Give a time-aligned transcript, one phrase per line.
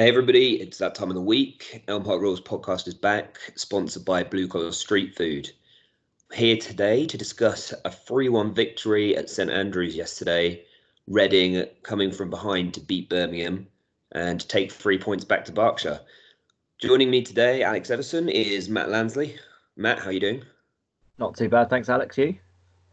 [0.00, 1.84] Hey everybody, it's that time of the week.
[1.86, 5.50] Elm Park Rules podcast is back, sponsored by Blue Collar Street Food.
[6.32, 10.64] Here today to discuss a 3 1 victory at St Andrews yesterday.
[11.06, 13.66] Reading coming from behind to beat Birmingham
[14.12, 16.00] and take three points back to Berkshire.
[16.78, 19.36] Joining me today, Alex Everson, is Matt Lansley.
[19.76, 20.42] Matt, how are you doing?
[21.18, 22.16] Not too bad, thanks, Alex.
[22.16, 22.36] You?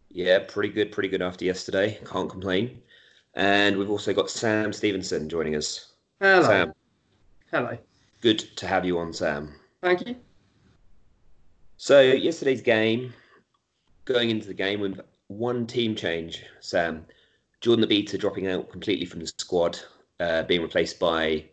[0.10, 2.00] Yeah, pretty good, pretty good after yesterday.
[2.04, 2.82] Can't complain.
[3.34, 5.94] And we've also got Sam Stevenson joining us.
[6.20, 6.44] Hello.
[6.44, 6.74] Sam,
[7.52, 7.78] Hello.
[8.22, 9.54] good to have you on, Sam.
[9.82, 10.16] Thank you.
[11.78, 13.14] So yesterday's game,
[14.06, 17.06] going into the game with one team change, Sam.
[17.62, 19.80] Jordan Obita dropping out completely from the squad,
[20.20, 21.46] uh, being replaced by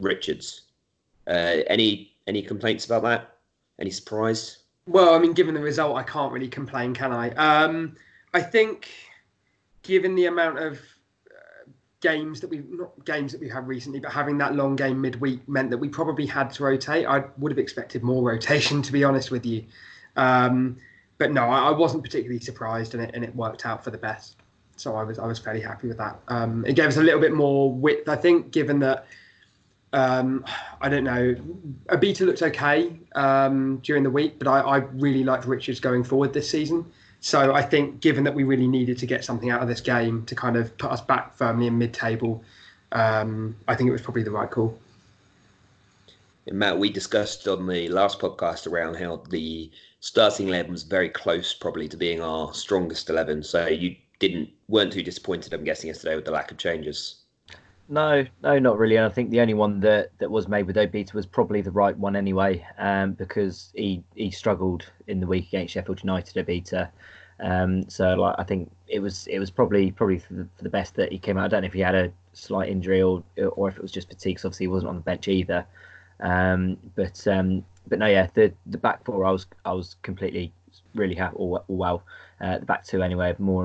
[0.00, 0.62] Richards.
[1.26, 3.36] Uh, any any complaints about that?
[3.78, 4.58] Any surprise?
[4.86, 7.30] Well, I mean, given the result, I can't really complain, can I?
[7.30, 7.96] Um,
[8.34, 8.90] I think,
[9.82, 10.80] given the amount of
[12.04, 15.48] games that we've not games that we've had recently, but having that long game midweek
[15.48, 17.06] meant that we probably had to rotate.
[17.06, 19.64] I would have expected more rotation, to be honest with you.
[20.14, 20.76] Um,
[21.16, 23.98] but no, I, I wasn't particularly surprised, and it and it worked out for the
[23.98, 24.36] best.
[24.76, 26.20] So I was I was fairly happy with that.
[26.28, 29.06] Um, it gave us a little bit more width, I think, given that.
[29.94, 30.44] Um,
[30.80, 31.36] I don't know.
[31.86, 36.32] Obita looked okay um, during the week, but I, I really liked Richards going forward
[36.32, 36.84] this season.
[37.24, 40.26] So I think, given that we really needed to get something out of this game
[40.26, 42.44] to kind of put us back firmly in mid-table,
[42.92, 44.78] um, I think it was probably the right call.
[46.46, 51.08] And Matt, we discussed on the last podcast around how the starting eleven was very
[51.08, 53.42] close, probably to being our strongest eleven.
[53.42, 57.22] So you didn't weren't too disappointed, I'm guessing, yesterday with the lack of changes.
[57.88, 58.96] No, no, not really.
[58.96, 61.70] And I think the only one that, that was made with Obita was probably the
[61.70, 66.46] right one anyway, um, because he he struggled in the week against Sheffield United.
[66.46, 66.90] Obita,
[67.40, 70.70] um, so like I think it was it was probably probably for the, for the
[70.70, 71.44] best that he came out.
[71.44, 74.08] I don't know if he had a slight injury or or if it was just
[74.08, 74.36] fatigue.
[74.36, 75.66] 'cause obviously, he wasn't on the bench either.
[76.20, 80.52] Um, but um, but no, yeah, the the back four, I was I was completely
[80.94, 81.36] really happy.
[81.36, 82.02] All, all well,
[82.40, 83.34] uh, the back two anyway.
[83.38, 83.64] Moore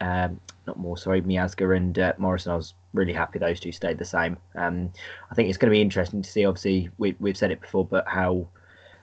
[0.00, 2.52] um, not Moore, sorry, Miazga and uh, Morrison.
[2.52, 4.36] I was really happy those two stayed the same.
[4.54, 4.92] Um,
[5.30, 6.44] I think it's going to be interesting to see.
[6.46, 8.46] Obviously, we, we've said it before, but how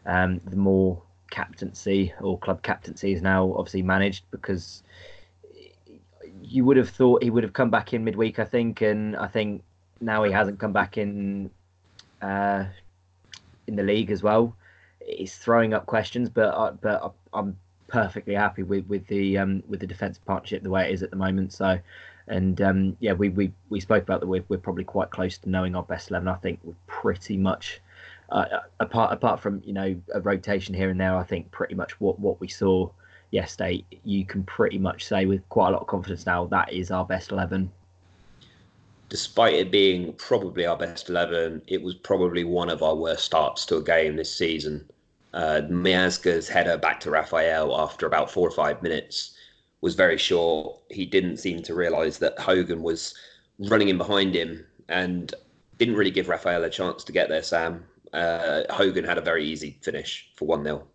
[0.06, 4.84] um, the Moore captaincy or club captaincy is now obviously managed because
[6.42, 9.28] you would have thought he would have come back in midweek, I think, and I
[9.28, 9.64] think
[10.00, 11.50] now he hasn't come back in
[12.22, 12.66] uh,
[13.68, 14.56] in the league as well.
[15.06, 19.80] He's throwing up questions, but uh, but I'm perfectly happy with with the um, with
[19.80, 21.54] the defensive partnership the way it is at the moment.
[21.54, 21.80] So,
[22.28, 24.28] and um, yeah, we, we we spoke about that.
[24.28, 26.28] We're, we're probably quite close to knowing our best eleven.
[26.28, 27.82] I think we're pretty much
[28.30, 28.46] uh,
[28.80, 31.16] apart apart from you know a rotation here and there.
[31.16, 32.90] I think pretty much what what we saw
[33.32, 36.92] yesterday, you can pretty much say with quite a lot of confidence now that is
[36.92, 37.72] our best eleven.
[39.10, 43.66] Despite it being probably our best eleven, it was probably one of our worst starts
[43.68, 44.86] to a game this season.
[45.34, 49.34] Uh, Miazga's header back to Rafael after about four or five minutes
[49.82, 50.80] was very short.
[50.90, 53.14] He didn't seem to realise that Hogan was
[53.60, 55.34] running in behind him and
[55.78, 57.86] didn't really give Rafael a chance to get there, Sam.
[58.13, 60.88] Uh, Hogan had a very easy finish for 1 0.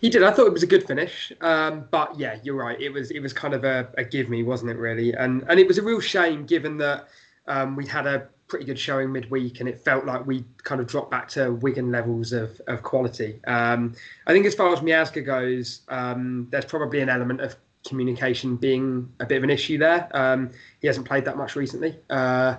[0.00, 0.22] He did.
[0.22, 2.80] I thought it was a good finish, um, but yeah, you're right.
[2.80, 4.76] It was it was kind of a, a give me, wasn't it?
[4.76, 7.08] Really, and and it was a real shame given that
[7.48, 10.86] um, we had a pretty good showing midweek, and it felt like we kind of
[10.86, 13.40] dropped back to Wigan levels of, of quality.
[13.46, 13.94] Um,
[14.26, 17.56] I think as far as Miazga goes, um, there's probably an element of
[17.86, 20.08] communication being a bit of an issue there.
[20.16, 20.50] Um,
[20.80, 22.56] he hasn't played that much recently, uh,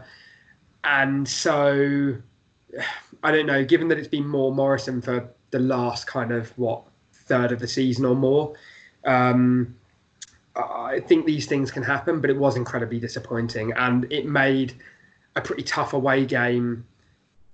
[0.84, 2.16] and so
[3.24, 3.64] I don't know.
[3.64, 6.84] Given that it's been more Morrison for the last kind of what
[7.14, 8.54] third of the season or more.
[9.06, 9.76] Um,
[10.56, 14.74] I think these things can happen, but it was incredibly disappointing, and it made
[15.36, 16.86] a pretty tough away game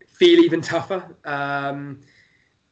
[0.07, 1.15] feel even tougher.
[1.25, 2.01] Um,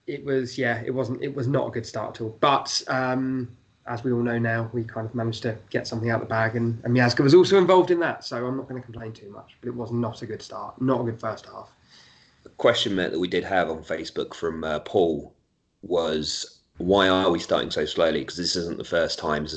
[0.08, 2.38] it was, yeah, it wasn't, it was not a good start at all.
[2.40, 3.50] But um,
[3.86, 6.34] as we all know now, we kind of managed to get something out of the
[6.34, 8.24] bag, and, and Miazga was also involved in that.
[8.24, 10.82] So I'm not going to complain too much, but it was not a good start,
[10.82, 11.70] not a good first half.
[12.58, 15.34] Question that we did have on Facebook from uh, Paul
[15.82, 18.20] was why are we starting so slowly?
[18.20, 19.48] Because this isn't the first time.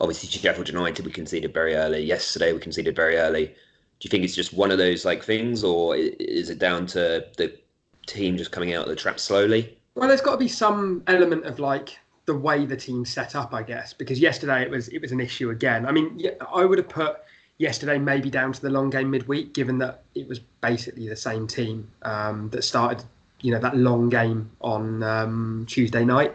[0.00, 2.04] Obviously Sheffield United we conceded very early.
[2.04, 3.46] Yesterday we conceded very early.
[3.46, 7.26] Do you think it's just one of those like things, or is it down to
[7.36, 7.58] the
[8.06, 9.76] team just coming out of the trap slowly?
[9.94, 13.52] Well, there's got to be some element of like the way the team set up,
[13.52, 15.84] I guess, because yesterday it was it was an issue again.
[15.86, 16.22] I mean,
[16.54, 17.16] I would have put
[17.58, 21.46] yesterday maybe down to the long game midweek, given that it was basically the same
[21.46, 23.04] team um, that started,
[23.40, 26.34] you know, that long game on um, Tuesday night.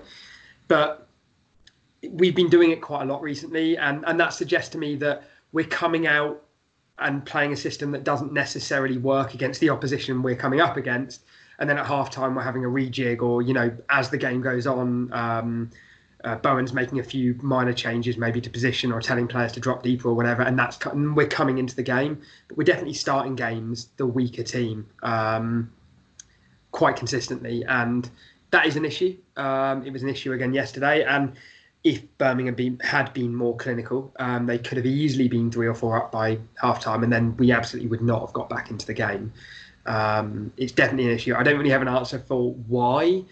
[0.67, 1.07] But
[2.11, 5.23] we've been doing it quite a lot recently, and and that suggests to me that
[5.53, 6.43] we're coming out
[6.99, 11.23] and playing a system that doesn't necessarily work against the opposition we're coming up against.
[11.59, 14.67] And then at halftime, we're having a rejig, or you know, as the game goes
[14.67, 15.69] on, um,
[16.23, 19.83] uh, Bowen's making a few minor changes, maybe to position or telling players to drop
[19.83, 22.21] deeper or whatever, and that's and we're coming into the game.
[22.47, 25.71] But we're definitely starting games the weaker team um,
[26.71, 28.09] quite consistently, and
[28.51, 29.17] that is an issue.
[29.35, 31.33] Um, it was an issue again yesterday, and
[31.83, 35.73] if Birmingham been, had been more clinical, um, they could have easily been three or
[35.73, 38.85] four up by half time, and then we absolutely would not have got back into
[38.85, 39.33] the game.
[39.85, 41.35] Um, it's definitely an issue.
[41.35, 43.25] I don't really have an answer for why,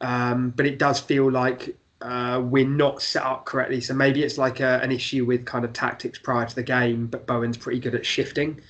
[0.00, 3.80] um, but it does feel like uh, we're not set up correctly.
[3.80, 7.06] So maybe it's like a, an issue with kind of tactics prior to the game,
[7.06, 8.60] but Bowen's pretty good at shifting.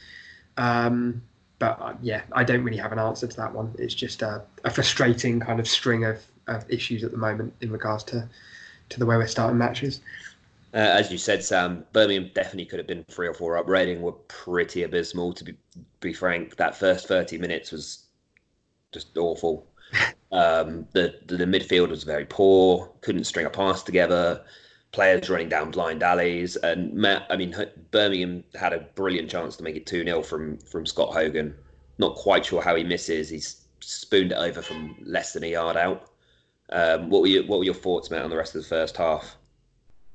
[0.56, 1.22] Um,
[1.58, 3.74] but uh, yeah, I don't really have an answer to that one.
[3.78, 7.70] It's just a, a frustrating kind of string of, of, issues at the moment in
[7.70, 8.28] regards to,
[8.90, 10.00] to the way we're starting matches.
[10.72, 13.68] Uh, as you said, Sam, Birmingham definitely could have been three or four up.
[13.68, 15.54] Reading were pretty abysmal, to be,
[16.00, 16.56] be frank.
[16.56, 18.04] That first 30 minutes was
[18.92, 19.66] just awful.
[20.30, 24.44] Um, the, the, midfield was very poor, couldn't string a pass together.
[24.92, 27.54] Players running down blind alleys, and Matt, I mean,
[27.90, 31.54] Birmingham had a brilliant chance to make it two 0 from from Scott Hogan.
[31.98, 33.28] Not quite sure how he misses.
[33.28, 36.10] He's spooned it over from less than a yard out.
[36.70, 38.96] Um, what were your what were your thoughts, Matt, on the rest of the first
[38.96, 39.36] half?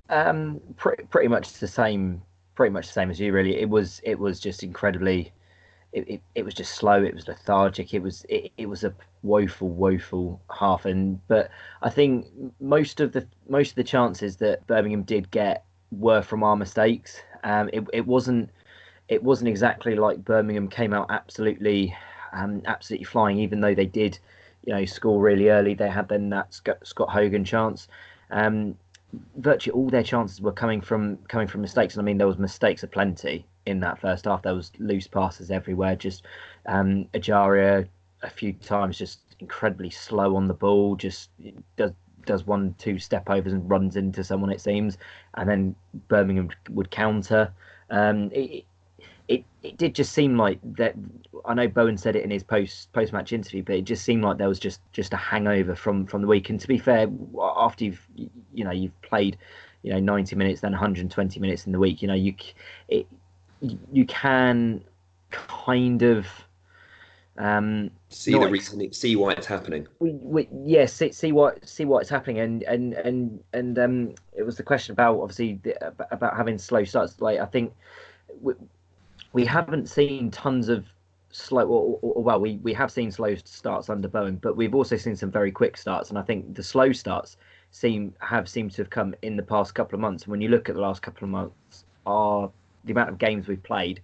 [0.10, 2.22] Um, pretty pretty much the same,
[2.56, 3.32] pretty much the same as you.
[3.32, 5.32] Really, it was it was just incredibly
[5.94, 7.04] it, it, it, was just slow.
[7.04, 7.94] It was lethargic.
[7.94, 10.86] It was it, it was a woeful, woeful half.
[10.86, 11.50] And but
[11.82, 12.28] I think
[12.60, 17.22] most of the most of the chances that Birmingham did get were from our mistakes.
[17.44, 18.50] Um, it it wasn't
[19.08, 21.96] it wasn't exactly like Birmingham came out absolutely
[22.34, 23.38] um, absolutely flying.
[23.38, 24.18] Even though they did,
[24.66, 26.54] you know, score really early, they had then that
[26.84, 27.88] Scott Hogan chance.
[28.32, 28.76] Um,
[29.38, 31.94] virtually all their chances were coming from coming from mistakes.
[31.94, 34.42] And I mean, there was mistakes aplenty in that first half.
[34.42, 35.96] There was loose passes everywhere.
[35.96, 36.24] Just
[36.66, 37.88] um, Ejaria
[38.22, 40.96] a few times just incredibly slow on the ball.
[40.96, 41.30] Just
[41.76, 41.92] does
[42.26, 44.98] does one two step overs and runs into someone it seems,
[45.36, 45.76] and then
[46.08, 47.54] Birmingham would counter.
[47.90, 48.66] Um, it,
[49.28, 50.96] it it did just seem like that.
[51.46, 54.24] I know Bowen said it in his post post match interview, but it just seemed
[54.24, 56.50] like there was just just a hangover from from the week.
[56.50, 57.08] And to be fair,
[57.42, 58.06] after you've
[58.54, 59.38] you know you've played
[59.82, 62.34] you know 90 minutes then 120 minutes in the week, you know you
[62.88, 63.08] it
[63.92, 64.84] you can
[65.32, 66.28] kind of
[67.38, 69.88] um, see the reason, see why it's happening.
[70.00, 74.44] We, we, yes, see, see what see what's happening, and and and and um, it
[74.44, 77.20] was the question about obviously the, about having slow starts.
[77.22, 77.74] Like I think
[78.42, 78.54] we,
[79.34, 80.86] we haven't seen tons of
[81.32, 84.76] slow, or, or, or, well, we we have seen slow starts under Bowen, but we've
[84.76, 87.38] also seen some very quick starts, and I think the slow starts
[87.72, 90.26] seem have seemed to have come in the past couple of months.
[90.26, 92.52] And when you look at the last couple of months, our
[92.84, 94.02] the amount of games we've played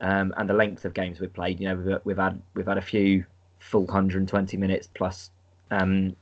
[0.00, 1.60] um, and the length of games we've played.
[1.60, 3.24] You know, we've, we've had we've had a few
[3.58, 5.30] full 120 minutes plus
[5.70, 6.16] um,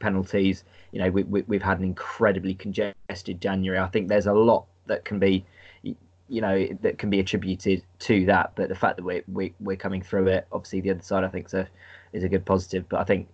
[0.00, 0.64] penalties.
[0.90, 3.78] You know, we, we, we've had an incredibly congested January.
[3.78, 5.44] I think there's a lot that can be,
[5.82, 8.52] you know, that can be attributed to that.
[8.54, 11.28] But the fact that we're we, we're coming through it, obviously, the other side I
[11.28, 11.68] think is a
[12.12, 12.88] is a good positive.
[12.88, 13.28] But I think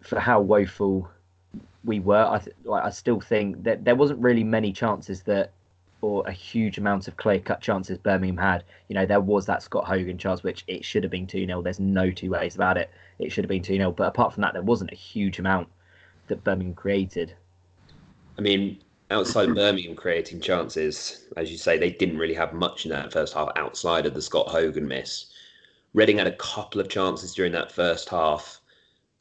[0.00, 1.08] for how woeful
[1.84, 5.52] we were, I th- like I still think that there wasn't really many chances that
[6.04, 8.62] or a huge amount of clear cut chances Birmingham had.
[8.88, 11.62] You know, there was that Scott Hogan chance, which it should have been 2 0.
[11.62, 12.90] There's no two ways about it.
[13.18, 13.92] It should have been 2 0.
[13.92, 15.68] But apart from that, there wasn't a huge amount
[16.26, 17.34] that Birmingham created.
[18.36, 22.90] I mean, outside Birmingham creating chances, as you say, they didn't really have much in
[22.90, 25.32] that first half outside of the Scott Hogan miss.
[25.94, 28.60] Reading had a couple of chances during that first half.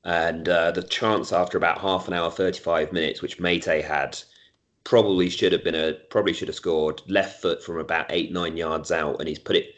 [0.03, 4.19] And uh, the chance after about half an hour, 35 minutes, which Meite had,
[4.83, 8.57] probably should have been a probably should have scored left foot from about eight nine
[8.57, 9.75] yards out, and he's put it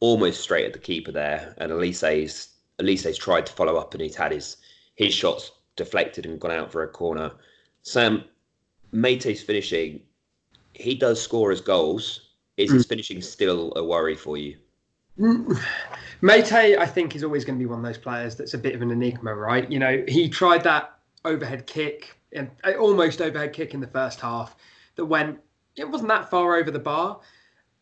[0.00, 1.54] almost straight at the keeper there.
[1.58, 2.48] And Olise's
[2.80, 4.56] Olise's tried to follow up, and he's had his
[4.96, 7.32] his shots deflected and gone out for a corner.
[7.82, 8.24] Sam
[8.92, 10.02] Meite's finishing,
[10.74, 12.28] he does score his goals.
[12.58, 12.74] Is mm.
[12.74, 14.58] his finishing still a worry for you?
[15.18, 15.58] Mm.
[16.20, 18.74] Meite, I think, is always going to be one of those players that's a bit
[18.74, 19.70] of an enigma, right?
[19.70, 24.56] You know, he tried that overhead kick an almost overhead kick in the first half
[24.96, 25.38] that went.
[25.74, 27.20] It wasn't that far over the bar,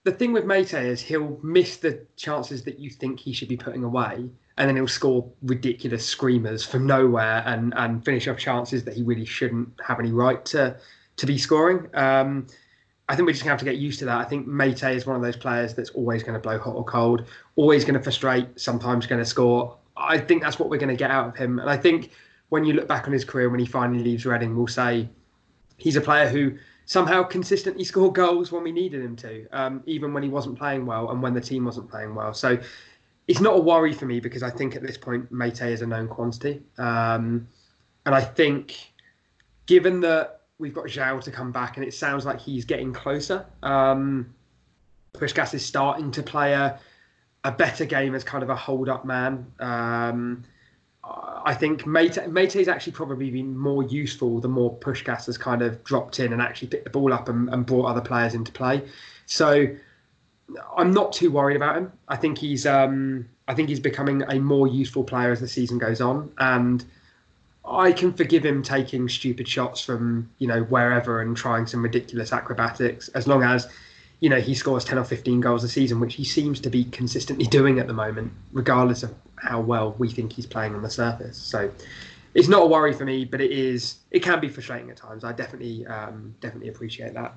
[0.04, 3.56] the thing with Meite is he'll miss the chances that you think he should be
[3.56, 8.84] putting away, and then he'll score ridiculous screamers from nowhere and and finish off chances
[8.84, 10.76] that he really shouldn't have any right to
[11.16, 11.88] to be scoring.
[11.94, 12.46] Um,
[13.08, 14.18] I think we're just going to have to get used to that.
[14.18, 16.84] I think Meite is one of those players that's always going to blow hot or
[16.84, 17.24] cold,
[17.56, 19.76] always going to frustrate, sometimes going to score.
[19.96, 21.58] I think that's what we're going to get out of him.
[21.58, 22.12] And I think
[22.50, 25.08] when you look back on his career when he finally leaves Reading, we'll say
[25.78, 30.12] he's a player who somehow consistently scored goals when we needed him to, um, even
[30.12, 32.34] when he wasn't playing well and when the team wasn't playing well.
[32.34, 32.58] So
[33.28, 35.86] it's not a worry for me because I think at this point Meite is a
[35.86, 36.62] known quantity.
[36.78, 37.46] Um,
[38.04, 38.92] and I think
[39.66, 43.46] given that we've got João to come back, and it sounds like he's getting closer.
[43.62, 44.34] Um,
[45.14, 46.78] Puscas is starting to play a,
[47.44, 49.50] a better game as kind of a hold up man.
[49.58, 50.44] Um,
[51.44, 55.82] I think Meite, Meite's actually probably been more useful the more Puscas has kind of
[55.84, 58.82] dropped in and actually picked the ball up and, and brought other players into play.
[59.26, 59.68] So
[60.76, 61.92] I'm not too worried about him.
[62.08, 65.78] I think he's um, I think he's becoming a more useful player as the season
[65.78, 66.84] goes on, and
[67.64, 72.32] I can forgive him taking stupid shots from you know wherever and trying some ridiculous
[72.32, 73.68] acrobatics as long as
[74.20, 76.84] you know he scores 10 or 15 goals a season which he seems to be
[76.84, 80.90] consistently doing at the moment regardless of how well we think he's playing on the
[80.90, 81.36] surface.
[81.36, 81.70] So
[82.34, 85.24] it's not a worry for me but it is it can be frustrating at times.
[85.24, 87.34] I definitely um, definitely appreciate that.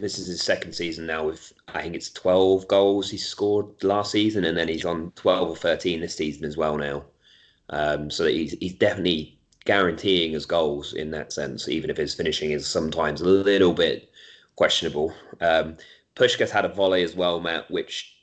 [0.00, 4.12] This is his second season now with I think it's 12 goals he scored last
[4.12, 7.04] season and then he's on 12 or 13 this season as well now.
[7.70, 12.52] Um, so he's, he's definitely guaranteeing his goals in that sense, even if his finishing
[12.52, 14.10] is sometimes a little bit
[14.56, 15.12] questionable.
[15.42, 15.76] Um,
[16.18, 18.16] Puscas had a volley as well, Matt, which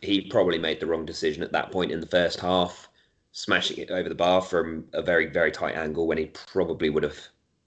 [0.00, 2.88] he probably made the wrong decision at that point in the first half,
[3.32, 7.02] smashing it over the bar from a very, very tight angle when he probably would
[7.02, 7.18] have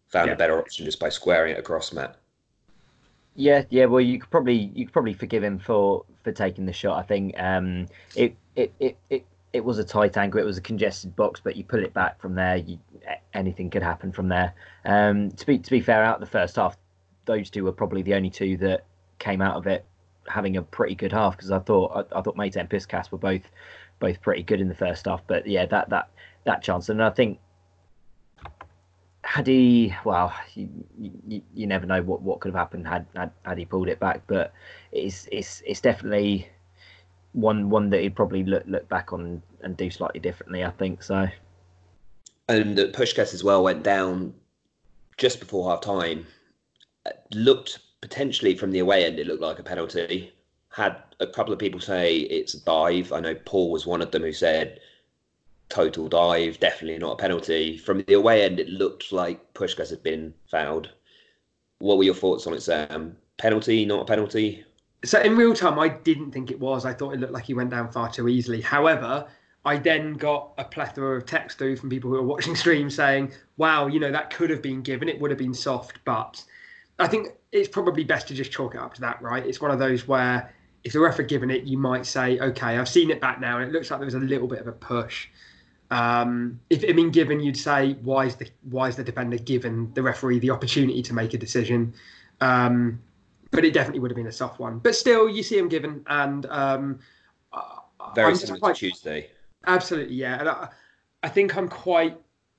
[0.08, 0.34] found yeah.
[0.34, 2.18] a better option just by squaring it across, Matt.
[3.36, 3.86] Yeah, yeah.
[3.86, 7.00] Well, you could probably you could probably forgive him for for taking the shot.
[7.00, 10.40] I think um, it, it it it it was a tight angle.
[10.42, 12.58] It was a congested box, but you pull it back from there.
[12.58, 12.78] You,
[13.34, 14.54] anything could happen from there.
[14.84, 16.78] Um, to be to be fair, out the first half,
[17.26, 18.84] those two were probably the only two that
[19.22, 19.86] came out of it
[20.28, 23.18] having a pretty good half because I thought I, I thought Meite and Puscas were
[23.18, 23.44] both
[24.00, 25.22] both pretty good in the first half.
[25.28, 26.10] But yeah, that that
[26.44, 27.40] that chance, and I think
[29.24, 30.70] had he well, you,
[31.28, 34.00] you, you never know what, what could have happened had, had had he pulled it
[34.00, 34.24] back.
[34.28, 34.52] But
[34.92, 36.50] it's it's it's definitely
[37.34, 40.64] one one that he'd probably look look back on and do slightly differently.
[40.64, 41.28] I think so.
[42.50, 44.34] And that Puscas as well went down
[45.18, 46.26] just before half time.
[47.34, 50.34] Looked potentially from the away end, it looked like a penalty.
[50.70, 53.12] Had a couple of people say it's a dive.
[53.12, 54.80] I know Paul was one of them who said
[55.70, 57.78] total dive, definitely not a penalty.
[57.78, 60.90] From the away end, it looked like Puscas had been fouled.
[61.80, 63.18] What were your thoughts on it, Sam?
[63.38, 64.66] Penalty, not a penalty?
[65.04, 66.86] so in real time, I didn't think it was.
[66.86, 68.62] I thought it looked like he went down far too easily.
[68.62, 69.28] However,
[69.66, 73.32] I then got a plethora of text through from people who were watching streams saying,
[73.58, 75.10] "Wow, you know that could have been given.
[75.10, 76.44] It would have been soft." But
[77.02, 79.46] I think it's probably best to just chalk it up to that, right?
[79.46, 80.54] It's one of those where
[80.84, 83.58] if the ref had given it, you might say, "Okay, I've seen it back now,
[83.58, 85.28] and it looks like there was a little bit of a push."
[85.90, 89.38] Um, if it had been given, you'd say, "Why is the why is the defender
[89.38, 91.94] given the referee the opportunity to make a decision?"
[92.40, 93.02] Um,
[93.52, 94.80] but it definitely would have been a soft one.
[94.80, 97.00] But still, you see him given, and um,
[98.16, 99.30] very I'm similar quite, to Tuesday.
[99.68, 100.40] Absolutely, yeah.
[100.40, 100.70] And I,
[101.24, 102.18] I think I'm quite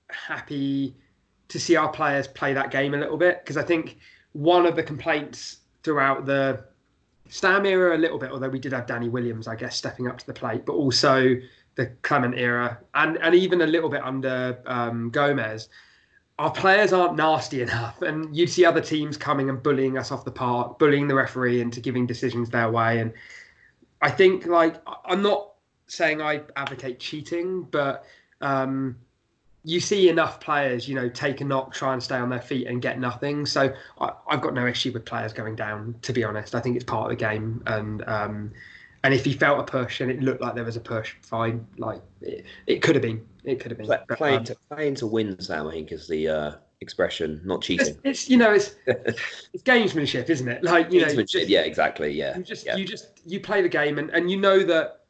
[0.09, 0.95] happy
[1.49, 3.99] to see our players play that game a little bit because I think
[4.33, 6.65] one of the complaints throughout the
[7.29, 10.19] Stam era a little bit, although we did have Danny Williams, I guess, stepping up
[10.19, 11.37] to the plate, but also
[11.75, 15.69] the Clement era and and even a little bit under um, Gomes
[16.39, 20.25] our players aren't nasty enough, and you'd see other teams coming and bullying us off
[20.25, 23.01] the park, bullying the referee into giving decisions their way.
[23.01, 23.13] And
[24.01, 25.53] I think, like, I'm not
[25.87, 28.05] saying I advocate cheating, but
[28.41, 28.97] um,
[29.65, 32.67] you see enough players, you know, take a knock, try and stay on their feet,
[32.67, 33.47] and get nothing.
[33.47, 35.95] So I, have got no issue with players going down.
[36.03, 38.53] To be honest, I think it's part of the game, and um,
[39.05, 41.67] and if he felt a push and it looked like there was a push, fine.
[41.79, 43.25] Like it, it could have been.
[43.45, 43.87] It could have been.
[43.87, 45.69] Play, playing um, to playing to win, Sam.
[45.69, 47.87] I think is the uh, expression, not cheating.
[47.87, 50.65] It's, it's you know it's it's gamesmanship, isn't it?
[50.65, 52.37] Like you know, yeah, exactly, yeah.
[52.37, 52.77] You just yeah.
[52.77, 55.02] you just you play the game, and and you know that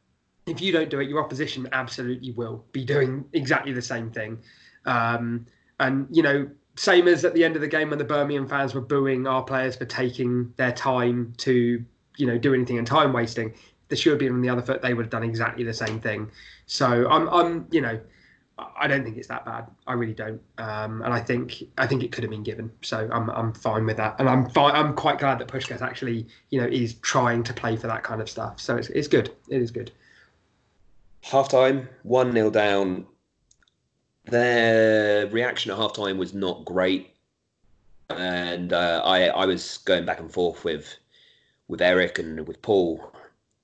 [0.45, 4.39] if you don't do it, your opposition absolutely will be doing exactly the same thing.
[4.85, 5.45] Um,
[5.79, 8.73] and you know, same as at the end of the game when the Birmingham fans
[8.73, 11.83] were booing our players for taking their time to
[12.17, 13.53] you know do anything and time wasting
[13.93, 16.29] the have been on the other foot, they would have done exactly the same thing.
[16.65, 17.99] So I'm, I'm, you know,
[18.57, 19.67] I don't think it's that bad.
[19.87, 20.41] I really don't.
[20.57, 22.71] Um, and I think I think it could have been given.
[22.81, 24.15] So I'm I'm fine with that.
[24.19, 24.47] And I'm.
[24.55, 28.21] I'm quite glad that Puscas actually you know is trying to play for that kind
[28.21, 28.59] of stuff.
[28.59, 29.31] So it's it's good.
[29.49, 29.91] It is good.
[31.23, 33.05] Half time, one 0 down.
[34.25, 37.15] Their reaction at half time was not great,
[38.09, 40.95] and uh, I I was going back and forth with
[41.67, 43.11] with Eric and with Paul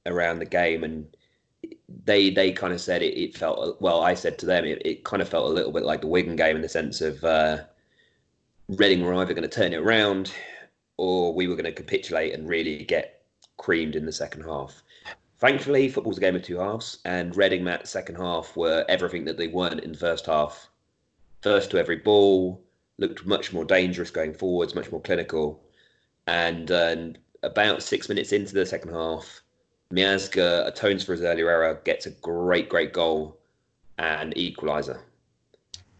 [0.05, 1.07] around the game and
[2.05, 4.01] they they kind of said it, it felt well.
[4.01, 6.35] I said to them it, it kind of felt a little bit like the Wigan
[6.35, 7.59] game in the sense of uh,
[8.69, 10.31] Reading were either going to turn it around
[10.97, 13.23] or we were going to capitulate and really get
[13.57, 14.83] creamed in the second half.
[15.39, 19.37] Thankfully, football's a game of two halves, and Reading that second half were everything that
[19.37, 20.69] they weren't in the first half.
[21.41, 22.61] First to every ball,
[22.97, 25.63] looked much more dangerous going forwards, much more clinical,
[26.27, 29.41] and, and about six minutes into the second half,
[29.93, 33.37] Miazga atones for his earlier error, gets a great, great goal
[33.97, 34.99] and equaliser.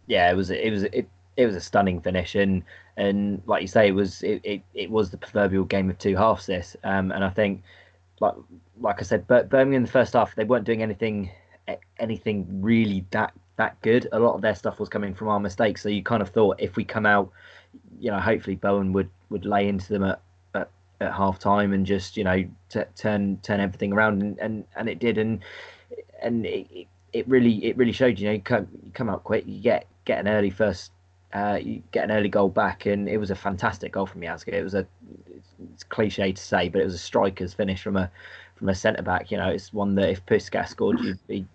[0.08, 2.64] Yeah, it was it was it, it was a stunning finish and
[2.98, 6.16] and like you say, it was it, it, it was the proverbial game of two
[6.18, 6.46] halves.
[6.46, 7.64] This um, and I think
[8.20, 8.36] like
[8.80, 11.32] like I said, Birmingham in the first half they weren't doing anything
[11.68, 14.08] eh, anything really that that good.
[14.12, 15.82] A lot of their stuff was coming from our mistakes.
[15.82, 17.32] So you kind of thought if we come out,
[18.00, 20.22] you know, hopefully Bowen would would lay into them at
[21.02, 24.90] at half time and just you know t- turn turn everything around and, and, and
[24.90, 25.40] it did and
[26.22, 29.46] and it, it really it really showed you know you come, you come out quick
[29.48, 30.92] you get get an early first
[31.34, 34.54] uh, you get an early goal back and it was a fantastic goal from Miazga.
[34.54, 34.86] It was a
[35.74, 38.10] it's cliche to say but it was a striker's finish from a
[38.56, 39.32] from a centre back.
[39.32, 41.46] You know it's one that if Puscas scored you'd be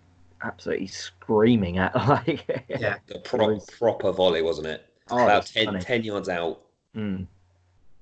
[0.43, 2.97] absolutely screaming at like yeah.
[3.07, 4.85] The pro- was, proper volley wasn't it?
[5.09, 6.61] Oh, about 10, 10 yards out.
[6.95, 7.27] Mm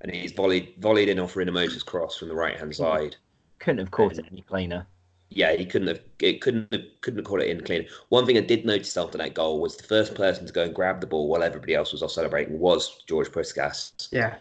[0.04, 3.16] and he's volleyed volleyed in off Rinomhota cross from the right hand side.
[3.58, 4.86] Couldn't have caught and, it any cleaner.
[5.34, 6.00] Yeah, he couldn't have.
[6.20, 7.86] It couldn't have, couldn't have caught it in clean.
[8.08, 10.74] One thing I did notice after that goal was the first person to go and
[10.74, 14.08] grab the ball while everybody else was off celebrating was George Puscas.
[14.12, 14.36] Yeah,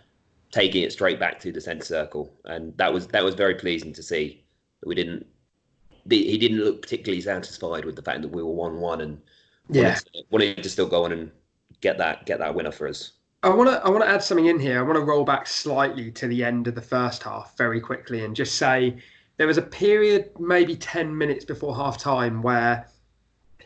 [0.51, 3.91] taking it straight back to the centre circle, and that was that was very pleasing
[3.93, 4.43] to see.
[4.85, 5.25] We didn't.
[6.09, 9.21] He didn't look particularly satisfied with the fact that we were one-one and
[9.69, 11.31] yeah, wanted to, wanted to still go on and
[11.81, 13.13] get that get that winner for us.
[13.41, 14.79] I want to I want to add something in here.
[14.79, 18.23] I want to roll back slightly to the end of the first half very quickly
[18.23, 18.97] and just say
[19.37, 22.87] there was a period maybe 10 minutes before half time where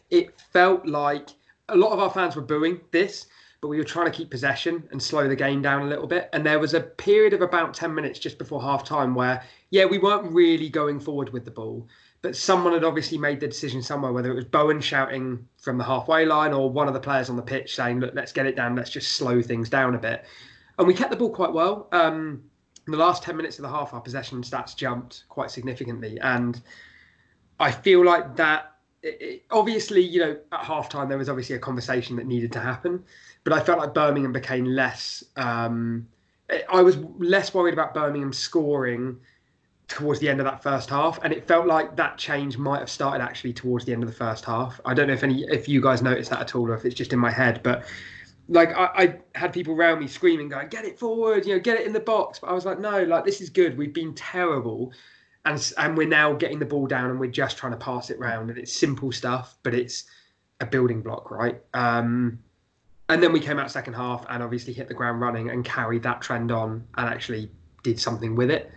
[0.10, 1.30] it felt like
[1.70, 3.28] a lot of our fans were booing this
[3.60, 6.30] but we were trying to keep possession and slow the game down a little bit
[6.34, 9.86] and there was a period of about 10 minutes just before half time where yeah
[9.86, 11.88] we weren't really going forward with the ball
[12.22, 15.84] but someone had obviously made the decision somewhere, whether it was Bowen shouting from the
[15.84, 18.56] halfway line or one of the players on the pitch saying, "Look, let's get it
[18.56, 18.76] down.
[18.76, 20.26] Let's just slow things down a bit."
[20.80, 21.88] And we kept the ball quite well.
[21.92, 22.44] Um,
[22.88, 26.60] in the last ten minutes of the half, our possession stats jumped quite significantly, and
[27.60, 28.74] I feel like that.
[29.04, 32.60] It, it, obviously, you know, at halftime there was obviously a conversation that needed to
[32.60, 33.04] happen,
[33.44, 35.24] but I felt like Birmingham became less.
[35.36, 36.08] Um,
[36.70, 39.18] I was less worried about Birmingham scoring
[39.88, 42.90] towards the end of that first half, and it felt like that change might have
[42.90, 44.82] started actually towards the end of the first half.
[44.84, 46.96] I don't know if any if you guys noticed that at all, or if it's
[46.96, 47.84] just in my head, but
[48.48, 51.46] like I, I had people around me screaming, going, "Get it forward!
[51.46, 53.50] You know, get it in the box!" But I was like, "No, like this is
[53.50, 53.78] good.
[53.78, 54.92] We've been terrible."
[55.46, 58.20] And, and we're now getting the ball down and we're just trying to pass it
[58.20, 60.04] round and it's simple stuff but it's
[60.60, 62.38] a building block right um,
[63.08, 66.04] and then we came out second half and obviously hit the ground running and carried
[66.04, 67.50] that trend on and actually
[67.82, 68.70] did something with it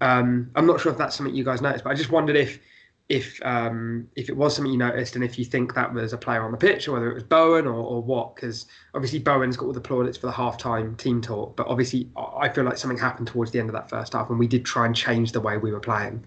[0.00, 2.60] um, I'm not sure if that's something you guys noticed, but I just wondered if
[3.08, 6.18] if um, if it was something you noticed and if you think that was a
[6.18, 8.34] player on the pitch or whether it was Bowen or, or what.
[8.34, 12.48] Because obviously Bowen's got all the plaudits for the halftime team talk, but obviously I
[12.48, 14.86] feel like something happened towards the end of that first half and we did try
[14.86, 16.24] and change the way we were playing.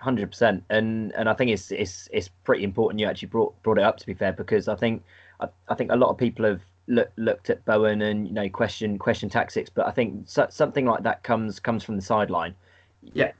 [0.00, 3.76] Hundred percent, and and I think it's it's it's pretty important you actually brought brought
[3.76, 5.04] it up to be fair because I think
[5.40, 8.48] I, I think a lot of people have look, looked at Bowen and you know
[8.48, 12.54] question question tactics, but I think so, something like that comes comes from the sideline.
[13.12, 13.32] Yeah,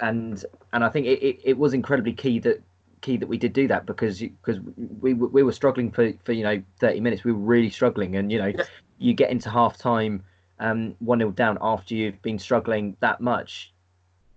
[0.00, 2.62] and and I think it, it, it, was incredibly key that
[3.00, 4.60] key that we did do that because because
[5.00, 7.24] we we were struggling for for you know 30 minutes.
[7.24, 8.64] We were really struggling, and you know yeah.
[8.98, 10.22] you get into half time
[10.58, 13.72] um, one 0 down after you've been struggling that much.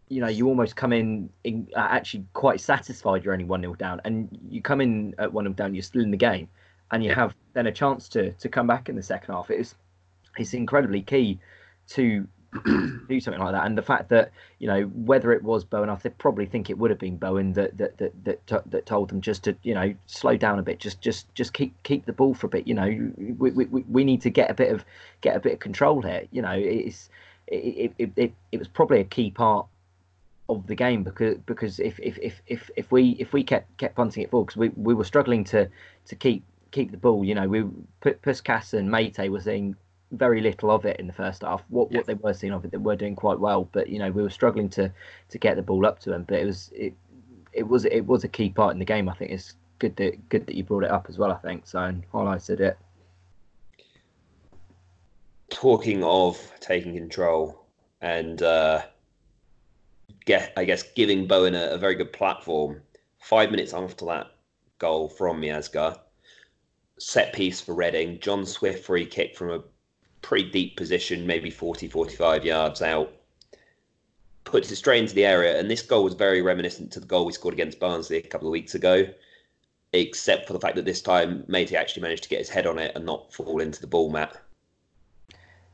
[0.07, 3.75] You know, you almost come in, in uh, actually quite satisfied you're only 1 0
[3.75, 6.49] down, and you come in at 1 0 down, you're still in the game
[6.91, 9.49] and you have then a chance to to come back in the second half.
[9.49, 9.75] It's
[10.37, 11.39] it's incredibly key
[11.89, 12.27] to
[12.63, 13.65] do something like that.
[13.65, 16.89] And the fact that you know whether it was Bowen, I probably think it would
[16.89, 20.35] have been Bowen that that that that, that told them just to you know slow
[20.35, 22.67] down a bit, just just just keep keep the ball for a bit.
[22.67, 24.83] You know, we we, we need to get a bit of
[25.21, 26.23] get a bit of control here.
[26.31, 27.09] You know, it's
[27.47, 29.67] it it, it, it was probably a key part
[30.49, 33.95] of the game because because if if, if, if, if we if we kept kept
[33.95, 35.69] punting it forward because we, we were struggling to
[36.07, 37.63] to keep keep the ball you know we
[38.01, 39.75] Puscas and Meite were seeing
[40.11, 41.97] very little of it in the first half what yeah.
[41.97, 44.23] what they were seeing of it they were doing quite well but you know we
[44.23, 44.91] were struggling to
[45.29, 46.93] to get the ball up to them but it was it
[47.53, 50.29] it was it was a key part in the game I think it's good that
[50.29, 52.77] good that you brought it up as well I think so and highlighted it
[55.49, 57.65] talking of taking control
[58.01, 58.81] and uh
[60.29, 62.81] get, I guess, giving Bowen a, a very good platform.
[63.19, 64.27] Five minutes after that
[64.77, 65.99] goal from Miazga,
[66.99, 69.63] set piece for Reading, John Swift free kick from a
[70.21, 73.11] pretty deep position, maybe 40, 45 yards out,
[74.43, 75.59] puts it straight into the area.
[75.59, 78.47] And this goal was very reminiscent to the goal we scored against Barnsley a couple
[78.47, 79.05] of weeks ago,
[79.93, 82.79] except for the fact that this time Meite actually managed to get his head on
[82.79, 84.37] it and not fall into the ball mat.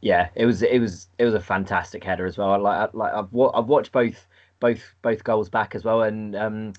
[0.01, 2.59] Yeah, it was it was it was a fantastic header as well.
[2.59, 4.27] Like like I've I've watched both
[4.59, 6.03] both both goals back as well.
[6.03, 6.73] And um,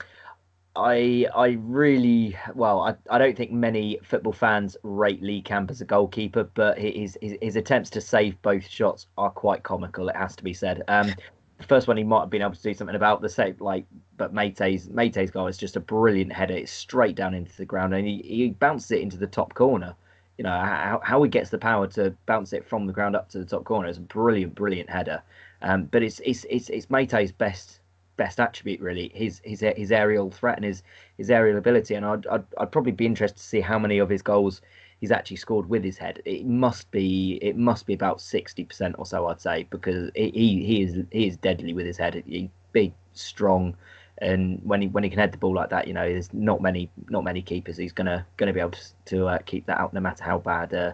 [0.76, 5.80] I I really well I, I don't think many football fans rate Lee Camp as
[5.80, 10.08] a goalkeeper, but his, his his attempts to save both shots are quite comical.
[10.08, 10.82] It has to be said.
[10.88, 11.12] Um,
[11.58, 13.86] the first one he might have been able to do something about the same like
[14.16, 16.54] but Meite's Meite's goal is just a brilliant header.
[16.54, 19.94] It's straight down into the ground and he, he bounces it into the top corner.
[20.36, 23.30] You know how, how he gets the power to bounce it from the ground up
[23.30, 25.22] to the top corner is a brilliant, brilliant header.
[25.62, 27.80] Um, but it's it's it's it's Meite's best
[28.16, 30.83] best attribute really his his his aerial threat and his
[31.18, 31.94] his aerial ability.
[31.94, 34.62] And I'd, I'd, I'd probably be interested to see how many of his goals
[35.00, 36.22] he's actually scored with his head.
[36.24, 40.83] It must be it must be about 60% or so I'd say because he he
[40.83, 42.22] is he is deadly with his head.
[42.26, 43.76] He's big strong
[44.18, 46.61] and when he when he can head the ball like that you know there's not
[46.61, 49.94] many not many keepers he's gonna gonna be able to, to uh, keep that out
[49.94, 50.92] no matter how bad uh,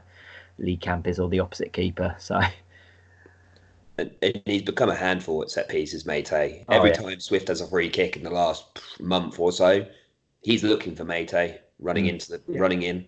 [0.59, 2.17] Lee Camp is or the opposite keeper.
[2.23, 2.41] So
[4.23, 6.65] and, he's become a handful at set pieces, Meite.
[6.69, 6.97] Oh, Every yeah.
[6.97, 9.87] time Swift has a free kick in the last month or so,
[10.41, 12.11] he's looking for Meite, running mm.
[12.11, 12.61] into the yeah.
[12.61, 13.07] running in,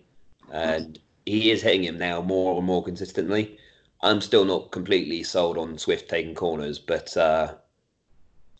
[0.51, 3.57] and he is hitting him now more and more consistently.
[4.01, 7.55] I'm still not completely sold on Swift taking corners, but uh,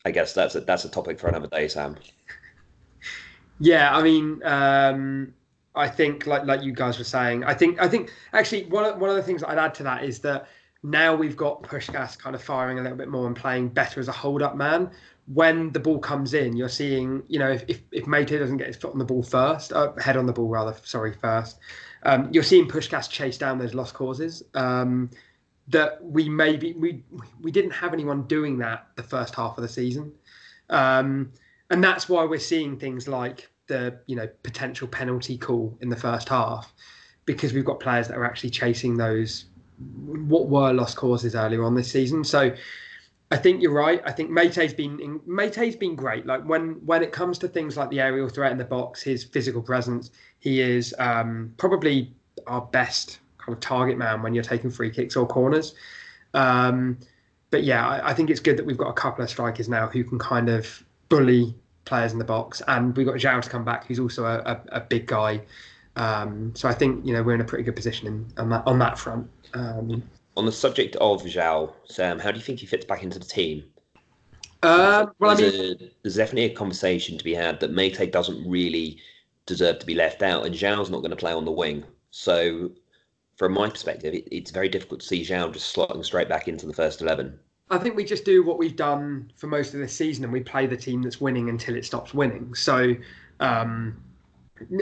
[0.06, 1.98] I guess that's a, that's a topic for another day, Sam.
[3.60, 5.34] Yeah, I mean, um,
[5.76, 9.00] I think like like you guys were saying, I think I think actually one of,
[9.00, 10.48] one of the things I'd add to that is that
[10.86, 14.08] now we've got Puscas kind of firing a little bit more and playing better as
[14.08, 14.91] a hold up man.
[15.34, 18.67] When the ball comes in, you're seeing, you know, if, if, if Meite doesn't get
[18.67, 21.58] his foot on the ball first, uh, head on the ball rather, sorry, first,
[22.04, 24.43] um, you're seeing Puscas chase down those lost causes.
[24.54, 25.10] Um,
[25.67, 27.04] that we maybe we
[27.41, 30.12] we didn't have anyone doing that the first half of the season,
[30.69, 31.32] um,
[31.71, 35.95] and that's why we're seeing things like the you know potential penalty call in the
[35.95, 36.71] first half,
[37.26, 39.45] because we've got players that are actually chasing those
[39.78, 42.24] what were lost causes earlier on this season.
[42.24, 42.54] So
[43.32, 44.02] I think you're right.
[44.06, 46.26] I think Meite's been Meite's been great.
[46.26, 49.24] Like when when it comes to things like the aerial threat in the box, his
[49.24, 52.14] physical presence, he is um, probably
[52.48, 55.74] our best kind of target man when you're taking free kicks or corners.
[56.34, 56.98] Um,
[57.50, 59.88] but yeah, I, I, think it's good that we've got a couple of strikers now
[59.88, 63.64] who can kind of bully players in the box, and we've got João to come
[63.64, 65.42] back, who's also a, a, a big guy.
[65.96, 68.68] Um, so I think you know we're in a pretty good position in, on that
[68.68, 69.30] on that front.
[69.56, 70.04] Um,
[70.38, 73.26] On the subject of João, Sam, how do you think he fits back into the
[73.26, 73.63] team?
[74.62, 78.12] Uh, well, there's, I mean, a, there's definitely a conversation to be had that Meite
[78.12, 79.00] doesn't really
[79.46, 81.84] deserve to be left out, and João's not going to play on the wing.
[82.12, 82.72] So,
[83.38, 86.65] from my perspective, it, it's very difficult to see João just slotting straight back into
[86.65, 87.39] the first eleven.
[87.70, 90.41] I think we just do what we've done for most of this season, and we
[90.41, 92.54] play the team that's winning until it stops winning.
[92.56, 92.96] So,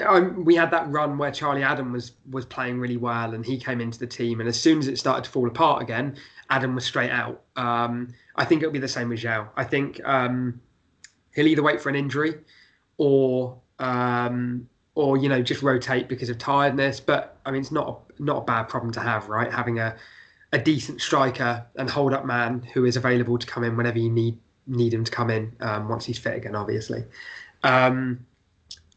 [0.05, 3.57] um, we had that run where Charlie Adam was was playing really well, and he
[3.57, 4.39] came into the team.
[4.39, 6.15] And as soon as it started to fall apart again,
[6.49, 7.41] Adam was straight out.
[7.55, 9.47] Um, I think it'll be the same with João.
[9.55, 10.61] I think um,
[11.33, 12.35] he'll either wait for an injury,
[12.97, 16.99] or um, or you know just rotate because of tiredness.
[16.99, 19.51] But I mean, it's not a, not a bad problem to have, right?
[19.51, 19.95] Having a
[20.51, 24.11] a decent striker and hold up man who is available to come in whenever you
[24.11, 27.03] need need him to come in um, once he's fit again, obviously.
[27.63, 28.25] Um,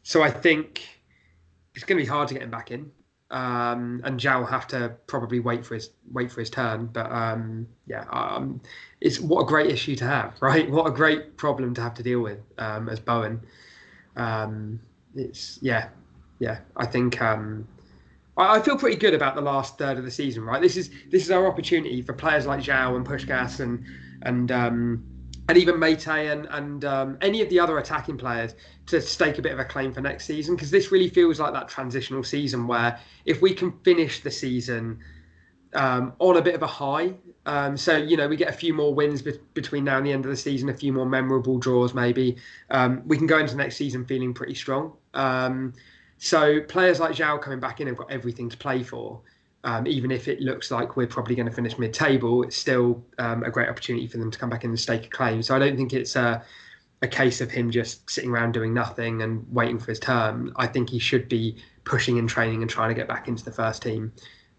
[0.07, 0.87] so I think
[1.75, 2.89] it's going to be hard to get him back in.
[3.29, 6.85] Um, and João will have to probably wait for his wait for his turn.
[6.85, 8.61] But um, yeah, um,
[9.01, 10.71] it's what a great issue to have, right?
[10.71, 13.41] What a great problem to have to deal with um, as Bowen.
[14.15, 14.79] Um,
[15.13, 15.89] it's yeah,
[16.39, 16.59] yeah.
[16.77, 17.67] I think um,
[18.37, 20.61] I, I, feel pretty good about the last third of the season, right?
[20.61, 23.83] This is this is our opportunity for players like João and Puscas and
[24.21, 24.53] and
[25.49, 28.55] and even Meite and, and um, any of the other attacking players
[28.87, 31.53] to stake a bit of a claim for next season because this really feels like
[31.53, 34.99] that transitional season where if we can finish the season
[35.73, 37.13] um, on a bit of a high.
[37.45, 40.11] Um, so you know we get a few more wins be- between now and the
[40.11, 42.35] end of the season, a few more memorable draws maybe.
[42.69, 44.93] Um, we can go into next season feeling pretty strong.
[45.13, 45.73] Um,
[46.17, 49.21] so players like João coming back in have got everything to play for.
[49.67, 53.43] Um, even if it looks like we're probably going to finish mid-table, it's still um,
[53.43, 55.43] a great opportunity for them to come back in and stake a claim.
[55.43, 56.41] So I don't think it's a,
[57.01, 60.53] a case of him just sitting around doing nothing and waiting for his term.
[60.55, 63.51] I think he should be pushing in training and trying to get back into the
[63.51, 64.13] first team,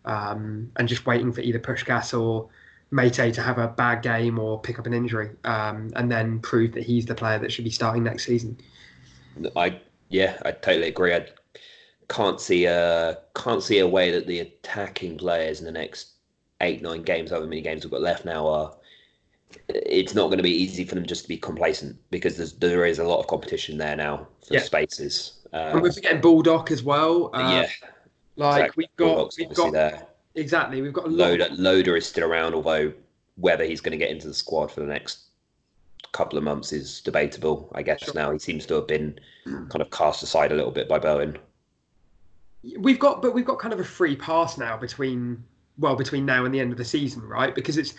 [0.04, 2.50] um, and just waiting for either Puscas or
[2.92, 6.72] Meite to have a bad game or pick up an injury, um, and then prove
[6.72, 8.58] that he's the player that should be starting next season.
[9.56, 11.14] I yeah, I totally agree.
[11.14, 11.26] I
[12.08, 16.12] can't see a can't see a way that the attacking players in the next
[16.60, 18.74] eight nine games, however many games we've got left now, are.
[19.68, 22.84] It's not going to be easy for them just to be complacent because there's, there
[22.84, 24.60] is a lot of competition there now for yeah.
[24.60, 25.38] spaces.
[25.54, 27.30] Um, and we're forgetting Bulldog as well.
[27.32, 27.88] Uh, yeah,
[28.36, 28.84] like exactly.
[28.84, 30.06] we've got we've got there.
[30.34, 31.48] exactly we've got a Loader.
[31.52, 32.92] Loader is still around, although
[33.36, 35.20] whether he's going to get into the squad for the next
[36.12, 37.72] couple of months is debatable.
[37.74, 38.14] I guess sure.
[38.14, 41.38] now he seems to have been kind of cast aside a little bit by Bowen.
[42.78, 45.44] We've got, but we've got kind of a free pass now between
[45.78, 47.54] well between now and the end of the season, right?
[47.54, 47.94] Because it's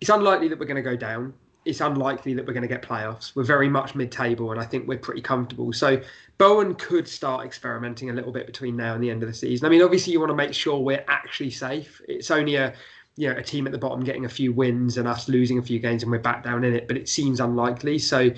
[0.00, 1.34] it's unlikely that we're going to go down.
[1.64, 3.36] It's unlikely that we're going to get playoffs.
[3.36, 5.72] We're very much mid-table, and I think we're pretty comfortable.
[5.72, 6.00] So
[6.38, 9.66] Bowen could start experimenting a little bit between now and the end of the season.
[9.66, 12.00] I mean, obviously, you want to make sure we're actually safe.
[12.08, 12.74] It's only a
[13.16, 15.62] you know a team at the bottom getting a few wins and us losing a
[15.62, 16.88] few games, and we're back down in it.
[16.88, 17.98] But it seems unlikely.
[17.98, 18.30] So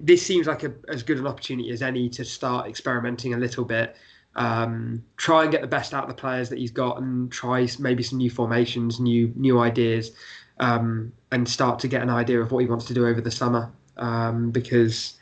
[0.00, 3.64] this seems like a, as good an opportunity as any to start experimenting a little
[3.64, 3.96] bit
[4.36, 7.66] um, try and get the best out of the players that he's got and try
[7.78, 10.12] maybe some new formations, new new ideas,
[10.60, 13.30] um, and start to get an idea of what he wants to do over the
[13.30, 13.72] summer.
[13.96, 15.14] Um, because,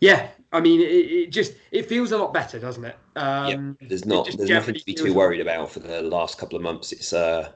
[0.00, 2.96] yeah, I mean, it, it, just it feels a lot better, doesn't it?
[3.16, 6.56] Um, yeah, there's not there's nothing to be too worried about for the last couple
[6.56, 6.92] of months.
[6.92, 7.50] It's uh,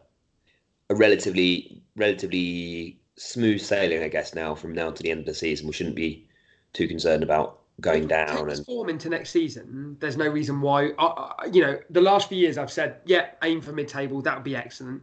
[0.88, 4.34] a relatively relatively smooth sailing, I guess.
[4.34, 6.26] Now from now to the end of the season, we shouldn't be
[6.72, 9.96] too concerned about going down and form into next season.
[10.00, 10.90] There's no reason why.
[10.90, 14.22] Uh, you know, the last few years I've said, yeah, aim for mid-table.
[14.22, 15.02] That would be excellent.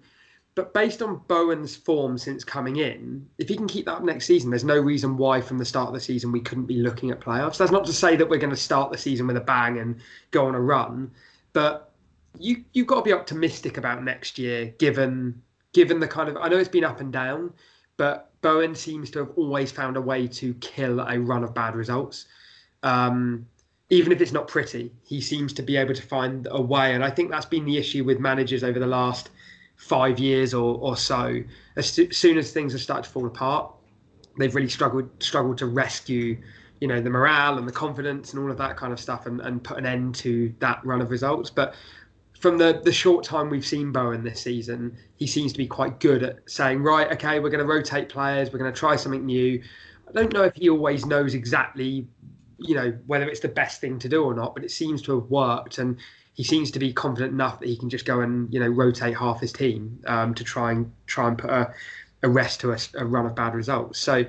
[0.53, 4.25] But based on Bowen's form since coming in, if he can keep that up next
[4.25, 7.09] season, there's no reason why from the start of the season we couldn't be looking
[7.09, 7.57] at playoffs.
[7.57, 10.01] That's not to say that we're going to start the season with a bang and
[10.31, 11.11] go on a run,
[11.53, 11.91] but
[12.37, 15.41] you you've got to be optimistic about next year, given
[15.73, 17.53] given the kind of I know it's been up and down,
[17.95, 21.75] but Bowen seems to have always found a way to kill a run of bad
[21.75, 22.25] results.
[22.83, 23.47] Um,
[23.89, 26.95] even if it's not pretty, he seems to be able to find a way.
[26.95, 29.29] And I think that's been the issue with managers over the last
[29.75, 31.43] five years or, or so.
[31.75, 33.69] As soon as things have started to fall apart,
[34.39, 36.41] they've really struggled struggled to rescue,
[36.79, 39.41] you know, the morale and the confidence and all of that kind of stuff, and,
[39.41, 41.49] and put an end to that run of results.
[41.49, 41.75] But
[42.39, 45.99] from the the short time we've seen Bowen this season, he seems to be quite
[45.99, 49.25] good at saying, right, okay, we're going to rotate players, we're going to try something
[49.25, 49.61] new.
[50.07, 52.07] I don't know if he always knows exactly
[52.61, 55.19] you know whether it's the best thing to do or not, but it seems to
[55.19, 55.97] have worked, and
[56.33, 59.17] he seems to be confident enough that he can just go and you know rotate
[59.17, 61.73] half his team um, to try and try and put a,
[62.23, 63.99] a rest to a, a, run of bad results.
[63.99, 64.25] So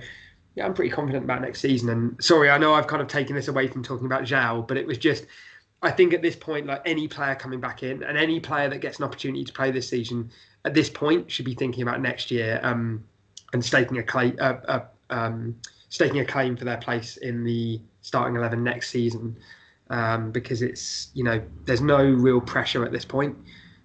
[0.54, 1.88] yeah, I'm pretty confident about next season.
[1.88, 4.76] And sorry, I know I've kind of taken this away from talking about João, but
[4.76, 5.26] it was just
[5.82, 8.78] I think at this point, like any player coming back in and any player that
[8.78, 10.30] gets an opportunity to play this season
[10.64, 13.02] at this point should be thinking about next year um,
[13.52, 15.56] and staking a claim, uh, uh, um,
[15.88, 19.36] staking a claim for their place in the starting 11 next season
[19.90, 23.36] um, because it's you know there's no real pressure at this point.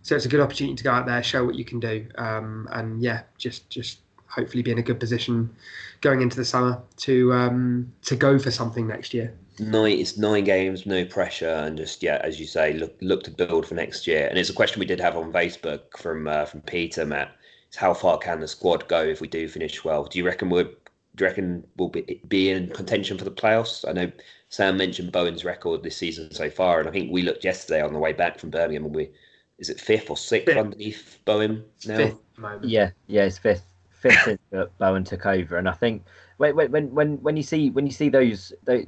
[0.01, 2.67] So it's a good opportunity to go out there show what you can do um,
[2.71, 5.53] and yeah just just hopefully be in a good position
[6.01, 9.34] going into the summer to um, to go for something next year.
[9.60, 13.32] Nine it's nine games no pressure and just yeah as you say look look to
[13.32, 14.27] build for next year.
[14.27, 17.32] And it's a question we did have on facebook from uh, from peter matt.
[17.67, 20.49] It's how far can the squad go if we do finish 12 do you reckon
[20.49, 20.69] we're
[21.17, 23.88] do you reckon will be, be in contention for the playoffs?
[23.88, 24.12] I know
[24.49, 27.91] Sam mentioned Bowen's record this season so far, and I think we looked yesterday on
[27.91, 29.10] the way back from Birmingham, and we
[29.58, 30.58] is it fifth or sixth fifth.
[30.58, 31.97] underneath Bowen now?
[31.97, 32.19] Fifth
[32.62, 33.65] yeah, yeah, it's fifth.
[33.89, 36.03] Fifth since Bowen took over, and I think
[36.38, 38.86] when when when when you see when you see those those,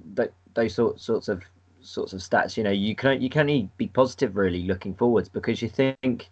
[0.54, 1.42] those sorts sorts of
[1.82, 5.28] sorts of stats, you know, you can you can only be positive really looking forwards
[5.28, 6.30] because you think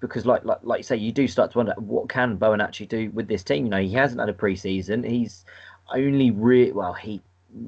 [0.00, 2.86] because like, like like you say, you do start to wonder what can Bowen actually
[2.86, 3.64] do with this team.
[3.64, 5.08] You know, he hasn't had a preseason.
[5.08, 5.44] He's
[5.92, 7.22] only really well, he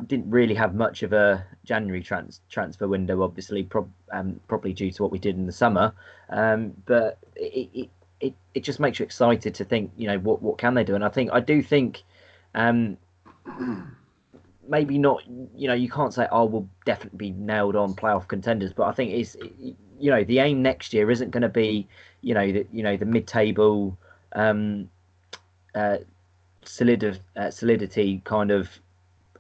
[0.07, 4.91] didn't really have much of a January trans- transfer window, obviously, prob- um, probably due
[4.91, 5.93] to what we did in the summer.
[6.29, 7.89] Um, but it, it,
[8.21, 10.95] it it just makes you excited to think, you know, what what can they do?
[10.95, 12.03] And I think I do think,
[12.55, 12.97] um,
[14.69, 15.23] maybe not.
[15.57, 18.93] You know, you can't say, "Oh, we'll definitely be nailed on playoff contenders," but I
[18.93, 19.37] think it's
[20.01, 21.87] you know the aim next year isn't going to be
[22.23, 23.97] you know the you know the mid-table
[24.33, 24.89] um,
[25.75, 25.99] uh,
[26.65, 28.69] solid, uh, solidity kind of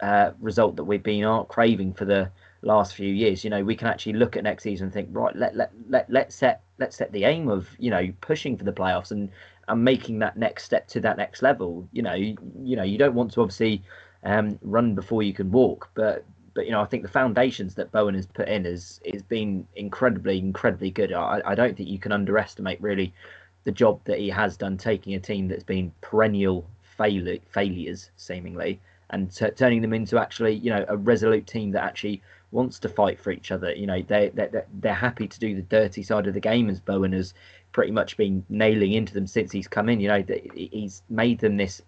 [0.01, 2.31] uh, result that we've been craving for the
[2.63, 3.45] last few years.
[3.45, 6.11] You know, we can actually look at next season and think, right, let let let
[6.11, 9.31] let's set let's set the aim of you know pushing for the playoffs and
[9.69, 11.89] and making that next step to that next level.
[11.93, 13.83] You know, you, you know, you don't want to obviously
[14.25, 16.25] um, run before you can walk, but
[16.59, 19.65] but you know, I think the foundations that Bowen has put in has is been
[19.77, 21.13] incredibly incredibly good.
[21.13, 23.15] I, I don't think you can underestimate really
[23.63, 28.81] the job that he has done taking a team that's been perennial fail- failures seemingly
[29.11, 32.89] and t- turning them into actually you know a resolute team that actually wants to
[32.89, 33.73] fight for each other.
[33.73, 36.81] You know, they they they're happy to do the dirty side of the game as
[36.81, 37.35] Bowen has
[37.71, 40.01] pretty much been nailing into them since he's come in.
[40.01, 41.83] You know, he's made them this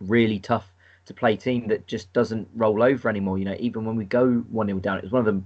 [0.00, 0.74] really tough
[1.08, 3.38] to play team that just doesn't roll over anymore.
[3.38, 5.42] You know, even when we go one 0 down, it was one of the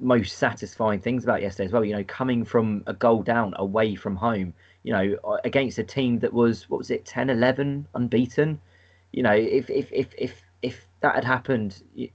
[0.00, 1.84] most satisfying things about yesterday as well.
[1.84, 6.18] You know, coming from a goal down away from home, you know, against a team
[6.20, 8.60] that was what was it 10-11 unbeaten.
[9.12, 12.10] You know, if if if if if that had happened, you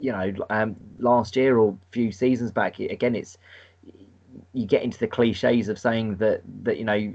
[0.00, 3.38] know, um, last year or a few seasons back, again, it's
[4.54, 7.12] you get into the cliches of saying that that you know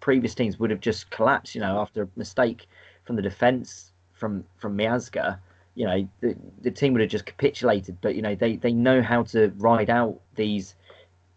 [0.00, 1.54] previous teams would have just collapsed.
[1.54, 2.66] You know, after a mistake
[3.04, 3.89] from the defence
[4.20, 5.38] from from Miazga,
[5.74, 7.96] you know, the the team would have just capitulated.
[8.00, 10.76] But you know, they they know how to ride out these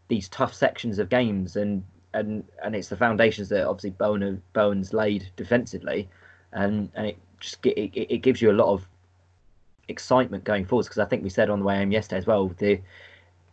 [0.09, 4.93] these tough sections of games, and and and it's the foundations that obviously Bowen Bowen's
[4.93, 6.09] laid defensively,
[6.51, 8.87] and and it just it, it gives you a lot of
[9.87, 12.47] excitement going forwards because I think we said on the way home yesterday as well
[12.57, 12.79] the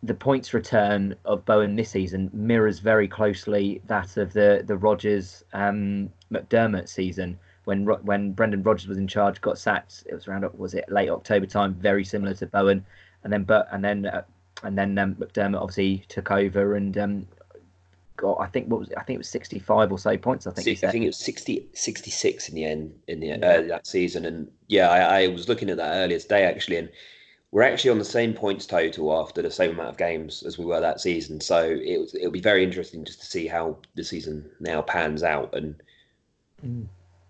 [0.05, 5.45] the points return of Bowen this season mirrors very closely that of the the Rodgers
[5.53, 10.49] um, McDermott season when when Brendan Rodgers was in charge got sacked it was around
[10.55, 12.85] was it late October time very similar to Bowen
[13.25, 14.23] and then but and then uh,
[14.63, 17.27] and then um, McDermott obviously took over and um,
[18.17, 18.99] got I think what was it?
[18.99, 21.69] I think it was 65 or so points I think I think it was 60
[21.73, 23.35] 66 in the end in the yeah.
[23.37, 26.91] uh, that season and yeah I, I was looking at that earlier today actually and
[27.53, 30.65] we're actually on the same points total after the same amount of games as we
[30.65, 34.05] were that season so it was, it'll be very interesting just to see how the
[34.05, 35.83] season now pans out and
[36.65, 36.87] mm.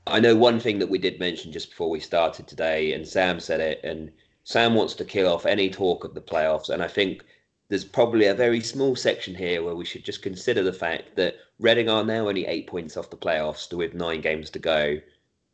[0.07, 3.39] I know one thing that we did mention just before we started today and Sam
[3.41, 4.11] said it and
[4.45, 7.25] Sam wants to kill off any talk of the playoffs and I think
[7.69, 11.37] there's probably a very small section here where we should just consider the fact that
[11.61, 15.01] Reading are now only eight points off the playoffs with nine games to go.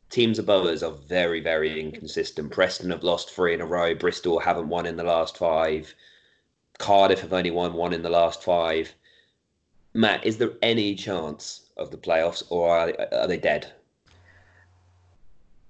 [0.09, 2.49] Teams above us are very, very inconsistent.
[2.49, 3.93] Preston have lost three in a row.
[3.93, 5.93] Bristol haven't won in the last five.
[6.79, 8.93] Cardiff have only won one in the last five.
[9.93, 13.73] Matt, is there any chance of the playoffs, or are, are they dead?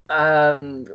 [0.10, 0.86] Um,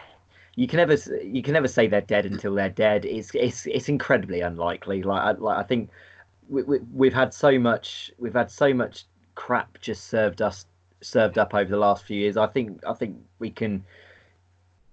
[0.56, 3.04] you can never you can never say they're dead until they're dead.
[3.04, 5.02] It's it's it's incredibly unlikely.
[5.02, 5.90] Like I, like I think
[6.48, 10.66] we, we, we've had so much we've had so much crap just served us
[11.00, 12.36] served up over the last few years.
[12.36, 13.84] I think I think we can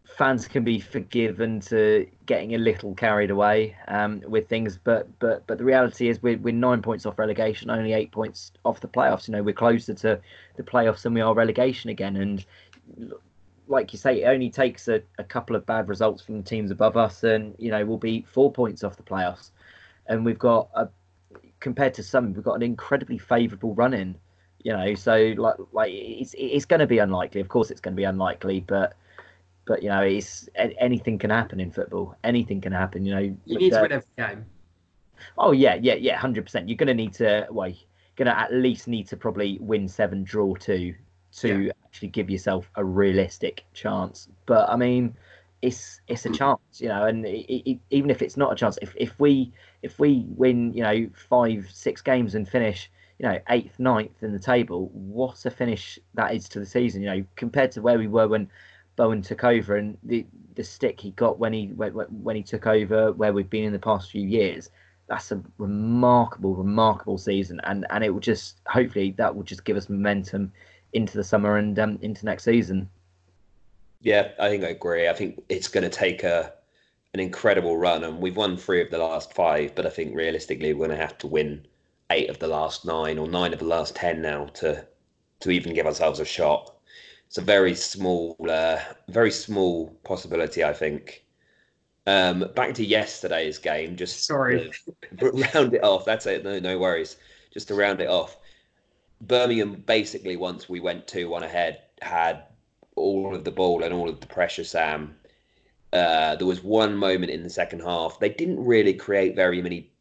[0.06, 5.46] fans can be forgiven to getting a little carried away um, with things, but but
[5.48, 8.88] but the reality is we're, we're nine points off relegation, only eight points off the
[8.88, 9.28] playoffs.
[9.28, 10.20] You know, we're closer to
[10.56, 12.46] the playoffs than we are relegation again, and
[13.68, 16.72] like you say, it only takes a, a couple of bad results from the teams
[16.72, 19.52] above us, and you know we'll be four points off the playoffs.
[20.08, 20.90] And we've got a
[21.60, 24.16] compared to some, we've got an incredibly favourable run in.
[24.64, 27.42] You know, so like like it's it's going to be unlikely.
[27.42, 28.96] Of course, it's going to be unlikely, but
[29.66, 32.16] but you know, it's anything can happen in football.
[32.24, 33.06] Anything can happen.
[33.06, 34.46] You know, you need to win every game.
[35.38, 36.68] Oh yeah, yeah, yeah, hundred percent.
[36.70, 37.78] You're going to need to well, you're
[38.16, 40.96] going to at least need to probably win seven, draw two
[41.38, 41.72] to yeah.
[41.86, 44.28] actually give yourself a realistic chance.
[44.46, 45.16] But I mean,
[45.62, 46.38] it's it's a mm.
[46.38, 49.52] chance, you know, and it, it, even if it's not a chance, if if we
[49.82, 54.34] if we win, you know, five six games and finish, you know, eighth, ninth in
[54.34, 57.98] the table, what a finish that is to the season, you know, compared to where
[57.98, 58.50] we were when
[58.96, 62.68] Bowen took over and the the stick he got when he when, when he took
[62.68, 64.70] over, where we've been in the past few years.
[65.08, 69.78] That's a remarkable, remarkable season, and and it will just hopefully that will just give
[69.78, 70.52] us momentum
[70.94, 72.90] into the summer and um, into next season.
[74.02, 75.10] Yeah, I think I agree.
[75.10, 76.54] I think it's going to take a
[77.14, 79.74] an incredible run, and we've won three of the last five.
[79.76, 81.66] But I think realistically, we're going to have to win
[82.12, 84.86] eight of the last nine or nine of the last ten now to
[85.40, 86.76] to even give ourselves a shot.
[87.28, 91.26] It's a very small, uh, very small possibility, I think.
[92.06, 94.72] Um, back to yesterday's game, just sorry,
[95.20, 96.06] to round it off.
[96.06, 96.46] That's it.
[96.46, 97.18] No, no worries.
[97.52, 98.38] Just to round it off.
[99.22, 102.44] Birmingham basically once we went two one ahead had
[102.96, 104.64] all of the ball and all of the pressure.
[104.64, 105.16] Sam,
[105.94, 108.20] Uh, there was one moment in the second half.
[108.20, 109.92] They didn't really create very many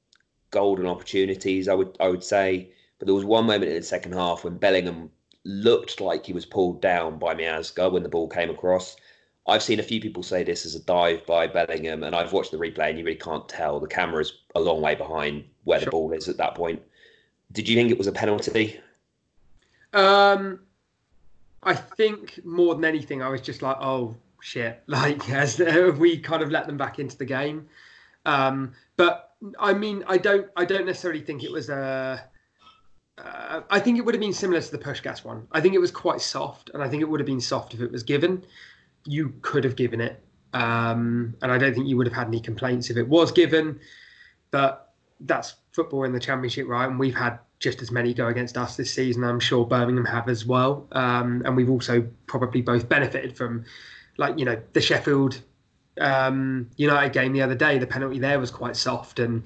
[0.51, 2.73] golden opportunities, I would I would say.
[2.99, 5.11] But there was one moment in the second half when Bellingham
[5.45, 8.97] looked like he was pulled down by Miazga when the ball came across.
[9.47, 12.51] I've seen a few people say this is a dive by Bellingham, and I've watched
[12.51, 13.79] the replay, and you really can't tell.
[13.79, 15.85] The camera's a long way behind where sure.
[15.85, 16.83] the ball is at that point.
[17.53, 18.81] Did you think it was a penalty?
[19.93, 20.61] Um,
[21.63, 25.59] I think more than anything, I was just like, oh shit, like as
[25.99, 27.69] we kind of let them back into the game.
[28.25, 32.23] Um, but I mean, I don't, I don't necessarily think it was a.
[33.19, 35.49] Uh, I think it would have been similar to the Puscas one.
[35.51, 37.81] I think it was quite soft, and I think it would have been soft if
[37.81, 38.45] it was given.
[39.07, 40.23] You could have given it,
[40.53, 43.81] um, and I don't think you would have had any complaints if it was given.
[44.51, 46.87] But that's football in the Championship, right?
[46.89, 49.25] And we've had just as many go against us this season.
[49.25, 53.65] I'm sure Birmingham have as well, um, and we've also probably both benefited from,
[54.19, 55.41] like you know, the Sheffield
[56.01, 57.79] um, United game the other day.
[57.79, 59.43] The penalty there was quite soft, and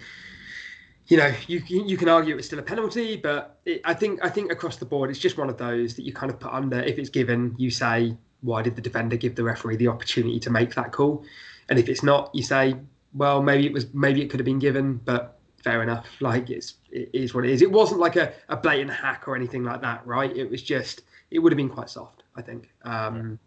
[1.06, 4.28] you know, you you can argue it's still a penalty, but it, I think I
[4.28, 6.80] think across the board, it's just one of those that you kind of put under.
[6.80, 10.50] If it's given, you say, why did the defender give the referee the opportunity to
[10.50, 11.24] make that call?
[11.68, 12.74] And if it's not, you say,
[13.14, 16.06] well, maybe it was maybe it could have been given, but fair enough.
[16.20, 17.62] Like it's it is what it is.
[17.62, 20.34] It wasn't like a, a blatant hack or anything like that, right?
[20.36, 22.70] It was just it would have been quite soft, I think.
[22.82, 23.38] Um,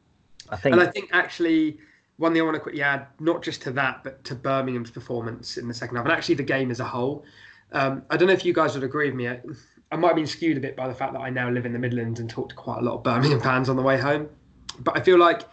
[0.49, 1.77] I think, and I think actually
[2.17, 5.57] one thing I want to quickly add, not just to that, but to Birmingham's performance
[5.57, 7.25] in the second half, and actually the game as a whole.
[7.71, 9.27] Um, I don't know if you guys would agree with me.
[9.27, 9.39] I,
[9.91, 11.73] I might have been skewed a bit by the fact that I now live in
[11.73, 14.29] the Midlands and talk to quite a lot of Birmingham fans on the way home.
[14.79, 15.43] But I feel like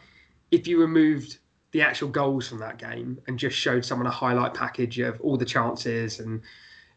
[0.50, 1.38] if you removed
[1.72, 5.36] the actual goals from that game and just showed someone a highlight package of all
[5.36, 6.42] the chances and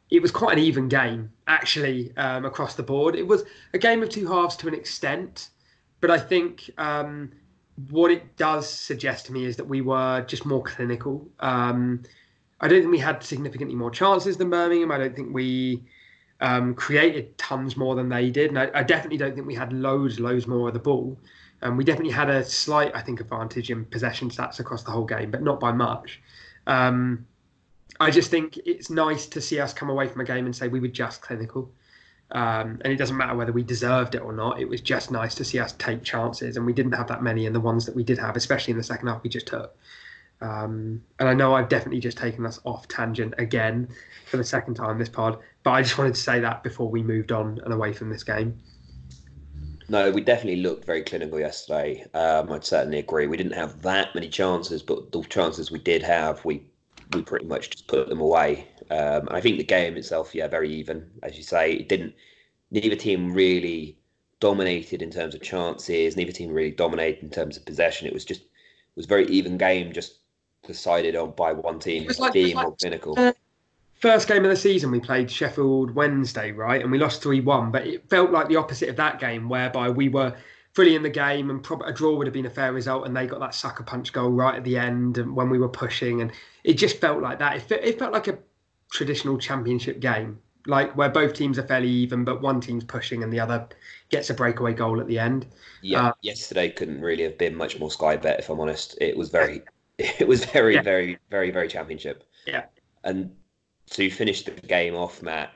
[0.09, 3.15] it was quite an even game actually um, across the board.
[3.15, 3.43] It was
[3.74, 5.49] a game of two halves to an extent,
[6.01, 7.32] but I think um,
[7.89, 11.28] what it does suggest to me is that we were just more clinical.
[11.39, 12.03] Um,
[12.61, 14.91] I don't think we had significantly more chances than Birmingham.
[14.91, 15.84] I don't think we
[16.41, 19.74] um, created tons more than they did, and I, I, definitely don't think we had
[19.74, 21.17] loads, loads more of the ball.
[21.64, 25.05] Um, we definitely had a slight, I think, advantage in possession stats across the whole
[25.05, 26.22] game, but not by much.
[26.68, 27.26] Um,
[27.99, 30.68] I just think it's nice to see us come away from a game and say
[30.68, 31.72] we were just clinical.
[32.32, 34.59] Um, and it doesn't matter whether we deserved it or not.
[34.59, 37.45] It was just nice to see us take chances, and we didn't have that many.
[37.45, 39.76] And the ones that we did have, especially in the second half, we just took.
[40.41, 43.88] Um, and I know I've definitely just taken us off tangent again
[44.26, 47.01] for the second time this pod, but I just wanted to say that before we
[47.01, 48.59] moved on and away from this game.
[49.89, 52.05] No, we definitely looked very clinical yesterday.
[52.13, 53.27] Um, I'd certainly agree.
[53.27, 56.63] We didn't have that many chances, but the chances we did have, we
[57.13, 58.67] we pretty much just put them away.
[58.89, 61.73] Um, I think the game itself, yeah, very even, as you say.
[61.73, 62.13] It didn't.
[62.71, 63.97] Neither team really
[64.39, 66.17] dominated in terms of chances.
[66.17, 68.07] Neither team really dominated in terms of possession.
[68.07, 70.19] It was just it was very even game, just
[70.65, 73.15] decided on by one team like, being like, more clinical.
[73.17, 73.34] Uh,
[74.04, 77.72] first game of the season, we played Sheffield Wednesday, right, and we lost three one.
[77.72, 80.36] But it felt like the opposite of that game, whereby we were
[80.74, 83.08] fully in the game, and probably a draw would have been a fair result.
[83.08, 85.70] And they got that sucker punch goal right at the end, and when we were
[85.70, 86.34] pushing, and
[86.66, 87.56] it just felt like that.
[87.56, 88.38] It, felt, it felt like a
[88.91, 90.38] traditional championship game,
[90.68, 93.66] like where both teams are fairly even, but one team's pushing and the other
[94.10, 95.45] gets a breakaway goal at the end.
[95.82, 98.97] Yeah, uh, yesterday couldn't really have been much more sky bet, if I'm honest.
[98.99, 99.62] It was very,
[99.97, 100.82] it was very, yeah.
[100.82, 102.26] very, very, very championship.
[102.45, 102.66] Yeah.
[103.06, 103.32] And
[103.94, 105.52] to finish the game off, Matt,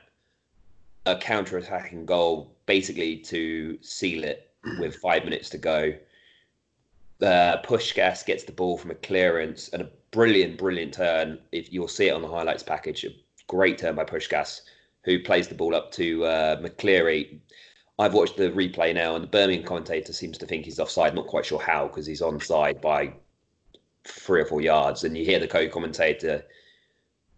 [1.06, 5.92] a counter-attacking goal, basically to seal it with five minutes to go.
[7.20, 11.38] Uh, Puscas gets the ball from a clearance and a brilliant, brilliant turn.
[11.50, 13.08] If you'll see it on the highlights package, a
[13.48, 14.60] great turn by Puscas,
[15.04, 17.40] who plays the ball up to uh, McCleary.
[17.98, 21.16] I've watched the replay now, and the Birmingham commentator seems to think he's offside.
[21.16, 23.12] Not quite sure how, because he's onside by
[24.04, 25.02] three or four yards.
[25.02, 26.44] And you hear the co-commentator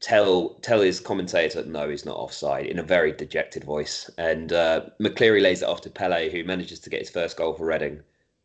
[0.01, 4.11] tell tell his commentator no, he's not offside in a very dejected voice.
[4.19, 7.55] And uh, McCleary lays it off to Pele, who manages to get his first goal
[7.55, 8.01] for Reading.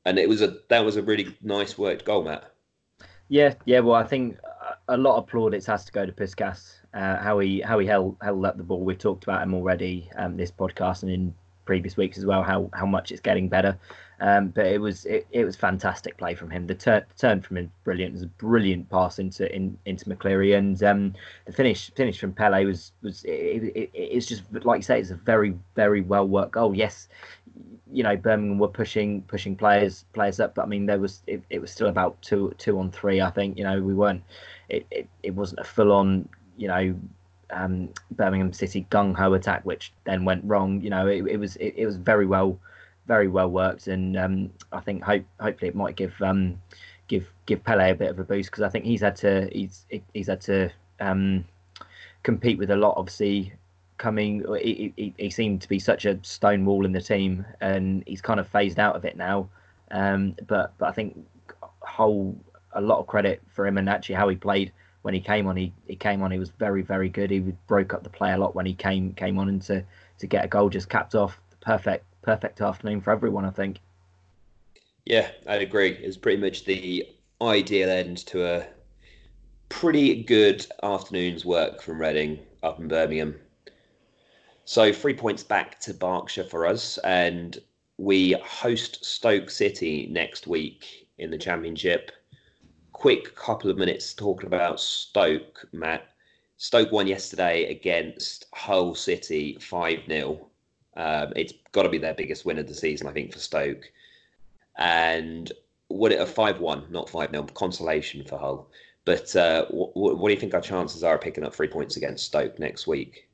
[0.06, 2.52] And it was a that was a really nice worked goal, Matt.
[3.30, 3.80] Yeah, yeah.
[3.80, 4.38] Well, I think
[4.88, 6.76] a lot of plaudits has to go to Puscas.
[6.94, 8.82] Uh, how he how he held held up the ball.
[8.82, 11.34] We've talked about him already um, this podcast and in
[11.66, 12.44] previous weeks as well.
[12.44, 13.78] How how much it's getting better.
[14.22, 16.68] Um, but it was it, it was fantastic play from him.
[16.68, 18.12] The turn turn from him brilliant.
[18.12, 21.14] It was a brilliant pass into in, into McCleary, and um,
[21.46, 23.30] the finish finish from Pele was was it,
[23.76, 26.74] it, it's just like you say, it's a very very well worked goal.
[26.74, 27.10] Yes,
[27.92, 31.44] you know Birmingham were pushing pushing players players up, but I mean there was it,
[31.50, 33.22] it was still about two two on three.
[33.22, 34.24] I think you know we weren't
[34.70, 36.96] it it, it wasn't a full on you know
[37.52, 40.82] um, Birmingham City gung ho attack, which then went wrong.
[40.82, 42.58] You know it, it was it was very well
[43.08, 46.60] very well worked, and um, I think hope hopefully it might give um,
[47.08, 49.86] give give Pele a bit of a boost because I think he's had to he's
[50.14, 51.46] he's had to um,
[52.24, 52.96] compete with a lot.
[52.98, 53.54] Obviously,
[53.98, 58.04] coming he, he, he, seemed to be such a stone wall in the team, and
[58.08, 59.50] he's kind of phased out of it now.
[59.92, 61.18] Um, but but I think
[61.82, 62.36] whole
[62.74, 64.72] a lot of credit for him and actually how he played
[65.04, 65.56] when he came on.
[65.56, 66.32] He, he came on.
[66.32, 67.30] He was very very good.
[67.30, 69.84] He broke up the play a lot when he came came on and to
[70.18, 71.40] to get a goal just capped off.
[71.62, 73.46] Perfect perfect afternoon for everyone.
[73.46, 73.80] I think.
[75.06, 75.92] Yeah, I'd agree.
[75.92, 77.08] It was pretty much the
[77.40, 78.66] ideal end to a
[79.70, 83.36] pretty good afternoon's work from Reading up in Birmingham.
[84.66, 87.60] So three points back to Berkshire for us, and
[87.98, 92.12] we host Stoke City next week in the Championship.
[92.92, 96.08] Quick couple of minutes talking about Stoke, Matt.
[96.58, 100.50] Stoke won yesterday against Hull City 5 0.
[100.96, 103.92] Um, it's got to be their biggest win of the season, I think, for Stoke.
[104.78, 105.52] And
[105.88, 108.70] what it a 5 1, not 5 0, consolation for Hull.
[109.06, 111.96] But uh, what, what do you think our chances are of picking up three points
[111.96, 113.30] against Stoke next week?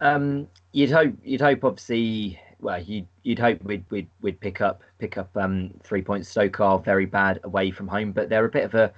[0.00, 1.14] Um, you'd hope.
[1.22, 1.64] You'd hope.
[1.64, 6.28] Obviously, well, you'd you'd hope we'd we'd, we'd pick up pick up um, three points.
[6.28, 8.92] Stoke are very bad away from home, but they're a bit of a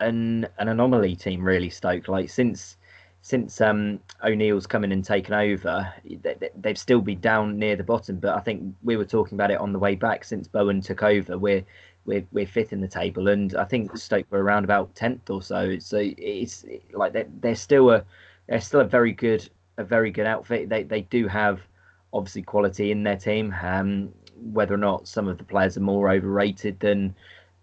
[0.00, 1.70] an an anomaly team, really.
[1.70, 2.76] Stoke, like since
[3.22, 7.84] since um, O'Neill's come in and taken over, they, they've still been down near the
[7.84, 8.16] bottom.
[8.16, 10.24] But I think we were talking about it on the way back.
[10.24, 11.64] Since Bowen took over, we're
[12.04, 15.40] we're, we're fifth in the table, and I think Stoke were around about tenth or
[15.40, 15.78] so.
[15.78, 18.04] So it's like they're, they're still a
[18.48, 19.48] they're still a very good
[19.78, 20.68] a very good outfit.
[20.68, 21.60] They they do have
[22.12, 23.54] obviously quality in their team.
[23.62, 24.12] Um,
[24.52, 27.14] whether or not some of the players are more overrated than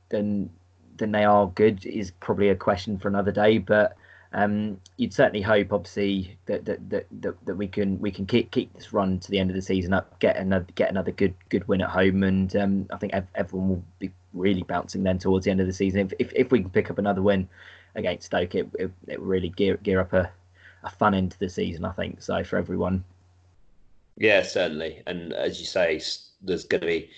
[0.08, 0.50] than
[0.96, 3.58] than they are good is probably a question for another day.
[3.58, 3.98] But
[4.32, 7.06] um, you'd certainly hope, obviously, that that, that
[7.46, 9.92] that we can we can keep keep this run to the end of the season
[9.92, 13.70] up, get another get another good good win at home, and um, I think everyone
[13.70, 16.02] will be really bouncing then towards the end of the season.
[16.02, 17.50] If if, if we can pick up another win
[17.96, 20.32] against Stoke, it it, it really gear gear up a,
[20.84, 21.84] a fun end to the season.
[21.84, 23.04] I think so for everyone.
[24.16, 26.00] Yeah, certainly, and as you say,
[26.42, 27.10] there's going to be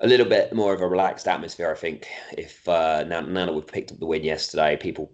[0.00, 1.70] a little bit more of a relaxed atmosphere.
[1.70, 5.10] I think if uh, now now that we've picked up the win yesterday, people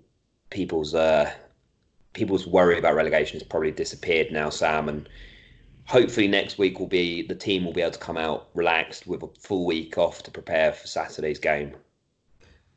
[0.51, 1.33] people's uh,
[2.13, 5.09] people's worry about relegation has probably disappeared now, Sam, and
[5.87, 9.23] hopefully next week will be the team will be able to come out relaxed with
[9.23, 11.75] a full week off to prepare for Saturday's game.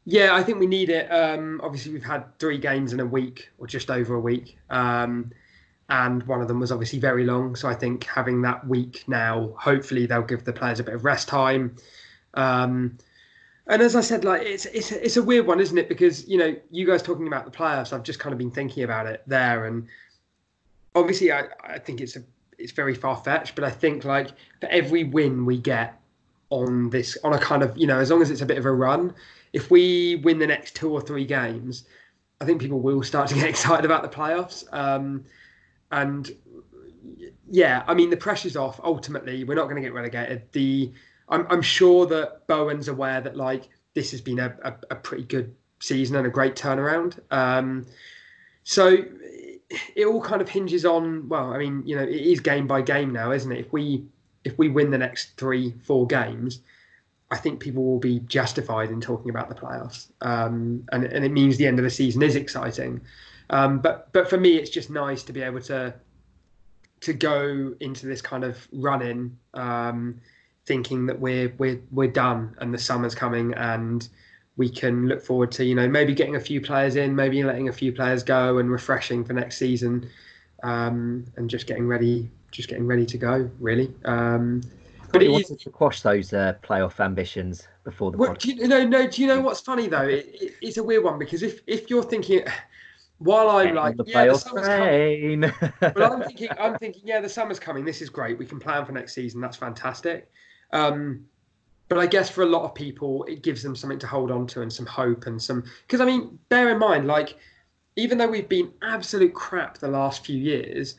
[0.05, 1.09] Yeah, I think we need it.
[1.11, 4.57] Um, obviously, we've had three games in a week or just over a week.
[4.69, 5.31] Um,
[5.89, 7.55] and one of them was obviously very long.
[7.55, 11.05] So I think having that week now, hopefully, they'll give the players a bit of
[11.05, 11.75] rest time.
[12.33, 12.97] Um,
[13.67, 15.87] and as I said, like it's it's it's a weird one, isn't it?
[15.87, 18.83] Because you know, you guys talking about the playoffs, I've just kind of been thinking
[18.83, 19.87] about it there, and
[20.95, 22.23] obviously, I I think it's a
[22.57, 25.99] it's very far fetched, but I think like for every win we get
[26.49, 28.65] on this on a kind of you know as long as it's a bit of
[28.65, 29.13] a run,
[29.53, 31.85] if we win the next two or three games,
[32.41, 34.65] I think people will start to get excited about the playoffs.
[34.73, 35.23] Um,
[35.91, 36.29] and
[37.49, 38.79] yeah, I mean the pressure's off.
[38.83, 40.43] Ultimately, we're not going to get relegated.
[40.51, 40.91] The
[41.33, 45.23] I'm, I'm sure that Bowen's aware that like this has been a, a, a pretty
[45.23, 47.19] good season and a great turnaround.
[47.31, 47.85] Um,
[48.63, 48.97] so
[49.95, 52.81] it all kind of hinges on well, I mean, you know, it is game by
[52.81, 53.59] game now, isn't it?
[53.59, 54.05] If we
[54.43, 56.59] if we win the next three, four games,
[57.31, 61.31] I think people will be justified in talking about the playoffs, um, and and it
[61.31, 63.01] means the end of the season is exciting.
[63.49, 65.95] Um, but but for me, it's just nice to be able to
[67.01, 70.21] to go into this kind of run in um,
[70.65, 74.07] thinking that we're we're we're done and the summer's coming and
[74.55, 77.69] we can look forward to you know maybe getting a few players in, maybe letting
[77.69, 80.09] a few players go and refreshing for next season,
[80.63, 83.93] um, and just getting ready, just getting ready to go really.
[84.05, 84.61] Um,
[85.11, 88.17] but it wanted to quash those uh, playoff ambitions before the.
[88.17, 89.07] Well, do you, no, no.
[89.07, 90.07] Do you know what's funny though?
[90.07, 92.45] It, it, it's a weird one because if if you're thinking,
[93.19, 95.39] while I'm like, the yeah, the summer's coming.
[95.79, 97.85] but I'm thinking, I'm thinking, yeah, the summer's coming.
[97.85, 98.39] This is great.
[98.39, 99.39] We can plan for next season.
[99.39, 100.31] That's fantastic.
[100.73, 101.25] Um,
[101.87, 104.47] but I guess for a lot of people, it gives them something to hold on
[104.47, 105.63] to and some hope and some.
[105.85, 107.37] Because I mean, bear in mind, like,
[107.95, 110.95] even though we've been absolute crap the last few years,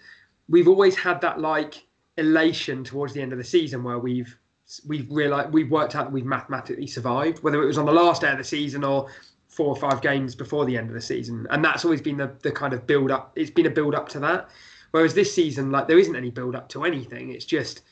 [0.49, 1.85] we've always had that like
[2.17, 4.39] elation towards the end of the season where we've
[4.87, 8.23] we've realized we've worked out that we've mathematically survived, whether it was on the last
[8.23, 9.09] day of the season or
[9.49, 12.31] four or five games before the end of the season, and that's always been the
[12.43, 13.33] the kind of build up.
[13.35, 14.49] It's been a build up to that.
[14.93, 17.31] Whereas this season, like there isn't any build up to anything.
[17.31, 17.83] It's just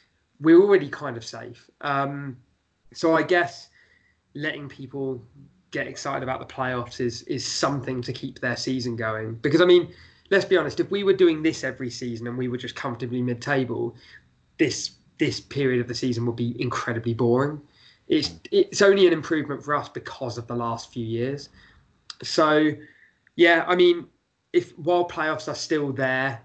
[0.42, 1.70] we're already kind of safe.
[1.80, 2.36] Um,
[2.92, 3.68] so I guess
[4.34, 5.24] letting people
[5.70, 9.34] get excited about the playoffs is is something to keep their season going.
[9.36, 9.92] Because I mean,
[10.30, 13.22] let's be honest, if we were doing this every season and we were just comfortably
[13.22, 13.96] mid-table,
[14.58, 17.60] this this period of the season would be incredibly boring.
[18.08, 21.48] it's it's only an improvement for us because of the last few years.
[22.22, 22.72] So,
[23.36, 24.06] yeah, I mean,
[24.52, 26.42] if while playoffs are still there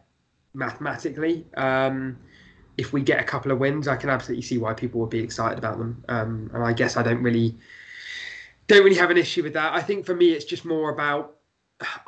[0.54, 2.18] mathematically, um,
[2.78, 5.20] if we get a couple of wins, I can absolutely see why people would be
[5.20, 6.04] excited about them.
[6.08, 7.56] Um, and I guess I don't really
[8.68, 9.74] don't really have an issue with that.
[9.74, 11.34] I think for me, it's just more about.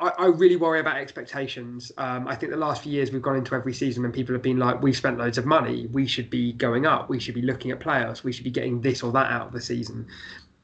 [0.00, 1.92] I, I really worry about expectations.
[1.96, 4.42] Um, I think the last few years we've gone into every season when people have
[4.42, 5.86] been like, "We've spent loads of money.
[5.92, 7.08] We should be going up.
[7.08, 8.22] We should be looking at playoffs.
[8.24, 10.06] We should be getting this or that out of the season."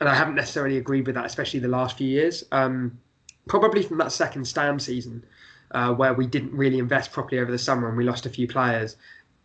[0.00, 2.44] And I haven't necessarily agreed with that, especially the last few years.
[2.52, 2.98] Um,
[3.48, 5.24] probably from that second Stam season,
[5.70, 8.46] uh, where we didn't really invest properly over the summer and we lost a few
[8.46, 8.96] players.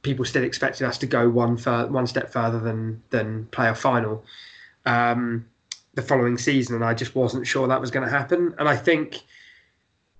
[0.02, 3.76] People still expected us to go one fur- one step further than than play a
[3.76, 4.24] final
[4.86, 5.46] um,
[5.94, 8.56] the following season, and I just wasn't sure that was going to happen.
[8.58, 9.22] And I think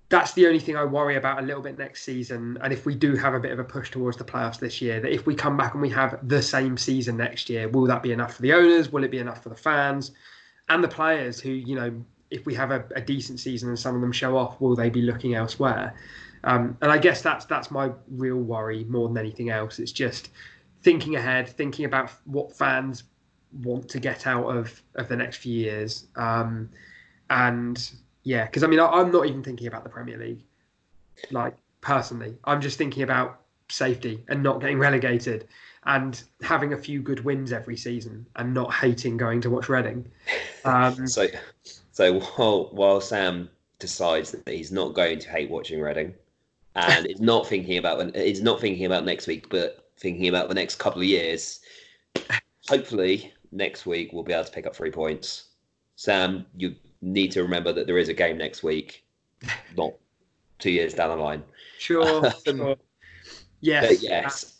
[0.10, 2.58] that's the only thing I worry about a little bit next season.
[2.62, 5.00] And if we do have a bit of a push towards the playoffs this year,
[5.00, 8.04] that if we come back and we have the same season next year, will that
[8.04, 8.92] be enough for the owners?
[8.92, 10.12] Will it be enough for the fans
[10.68, 11.94] and the players who, you know,
[12.30, 14.90] if we have a, a decent season and some of them show off, will they
[14.90, 15.94] be looking elsewhere?
[16.44, 19.80] Um, and I guess that's that's my real worry more than anything else.
[19.80, 20.30] It's just
[20.82, 23.04] thinking ahead, thinking about what fans
[23.64, 26.08] want to get out of of the next few years.
[26.16, 26.70] Um,
[27.30, 27.92] and
[28.24, 30.44] yeah, because I mean, I, am not even thinking about the Premier League,
[31.32, 32.36] like personally.
[32.44, 35.48] I'm just thinking about safety and not getting relegated
[35.86, 40.10] and having a few good wins every season and not hating going to watch Reading.
[40.64, 41.28] Um, so,
[41.92, 46.14] so while while Sam decides that he's not going to hate watching Reading,
[46.76, 50.56] and is not thinking about is not thinking about next week, but thinking about the
[50.56, 51.60] next couple of years.
[52.70, 55.46] Hopefully, next week we'll be able to pick up three points.
[55.96, 59.04] Sam, you need to remember that there is a game next week,
[59.78, 59.94] not
[60.60, 61.44] two years down the line.
[61.78, 62.32] Sure.
[62.46, 62.76] sure.
[63.60, 64.02] Yes.
[64.02, 64.58] yes.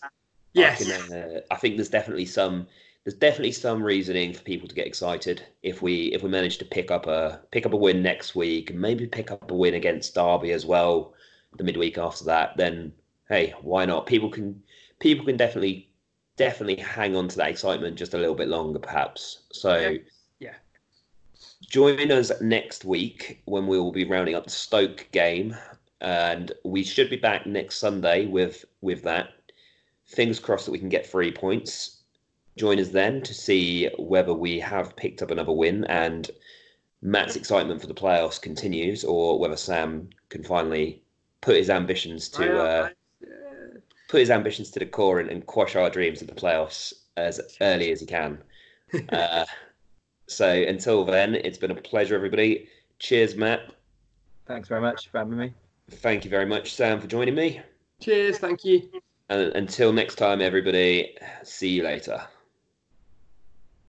[0.54, 0.82] Yes.
[0.82, 2.68] I, can, uh, I think there's definitely some
[3.04, 6.66] there's definitely some reasoning for people to get excited if we if we manage to
[6.66, 9.74] pick up a pick up a win next week and maybe pick up a win
[9.74, 11.14] against Derby as well
[11.58, 12.92] the midweek after that then
[13.30, 14.06] hey why not?
[14.06, 14.62] People can
[15.00, 15.90] people can definitely
[16.38, 19.44] definitely hang on to that excitement just a little bit longer perhaps.
[19.52, 19.98] So yeah,
[20.40, 20.54] yeah.
[21.62, 25.56] join us next week when we will be rounding up the Stoke game
[26.02, 29.30] and we should be back next Sunday with with that.
[30.06, 32.02] Fingers crossed that we can get three points.
[32.58, 36.30] Join us then to see whether we have picked up another win and
[37.02, 41.02] Matt's excitement for the playoffs continues, or whether Sam can finally
[41.42, 42.90] put his ambitions to uh,
[44.10, 47.40] put his ambitions to the core and, and, quash our dreams of the playoffs as
[47.62, 48.38] early as he can.
[49.10, 49.46] uh,
[50.28, 52.68] so until then, it's been a pleasure, everybody.
[53.00, 53.74] Cheers, Matt.
[54.46, 55.54] Thanks very much for having me.
[55.90, 57.62] Thank you very much, Sam, for joining me.
[58.00, 58.38] Cheers.
[58.38, 58.90] Thank you.
[59.30, 62.22] And until next time, everybody, see you later.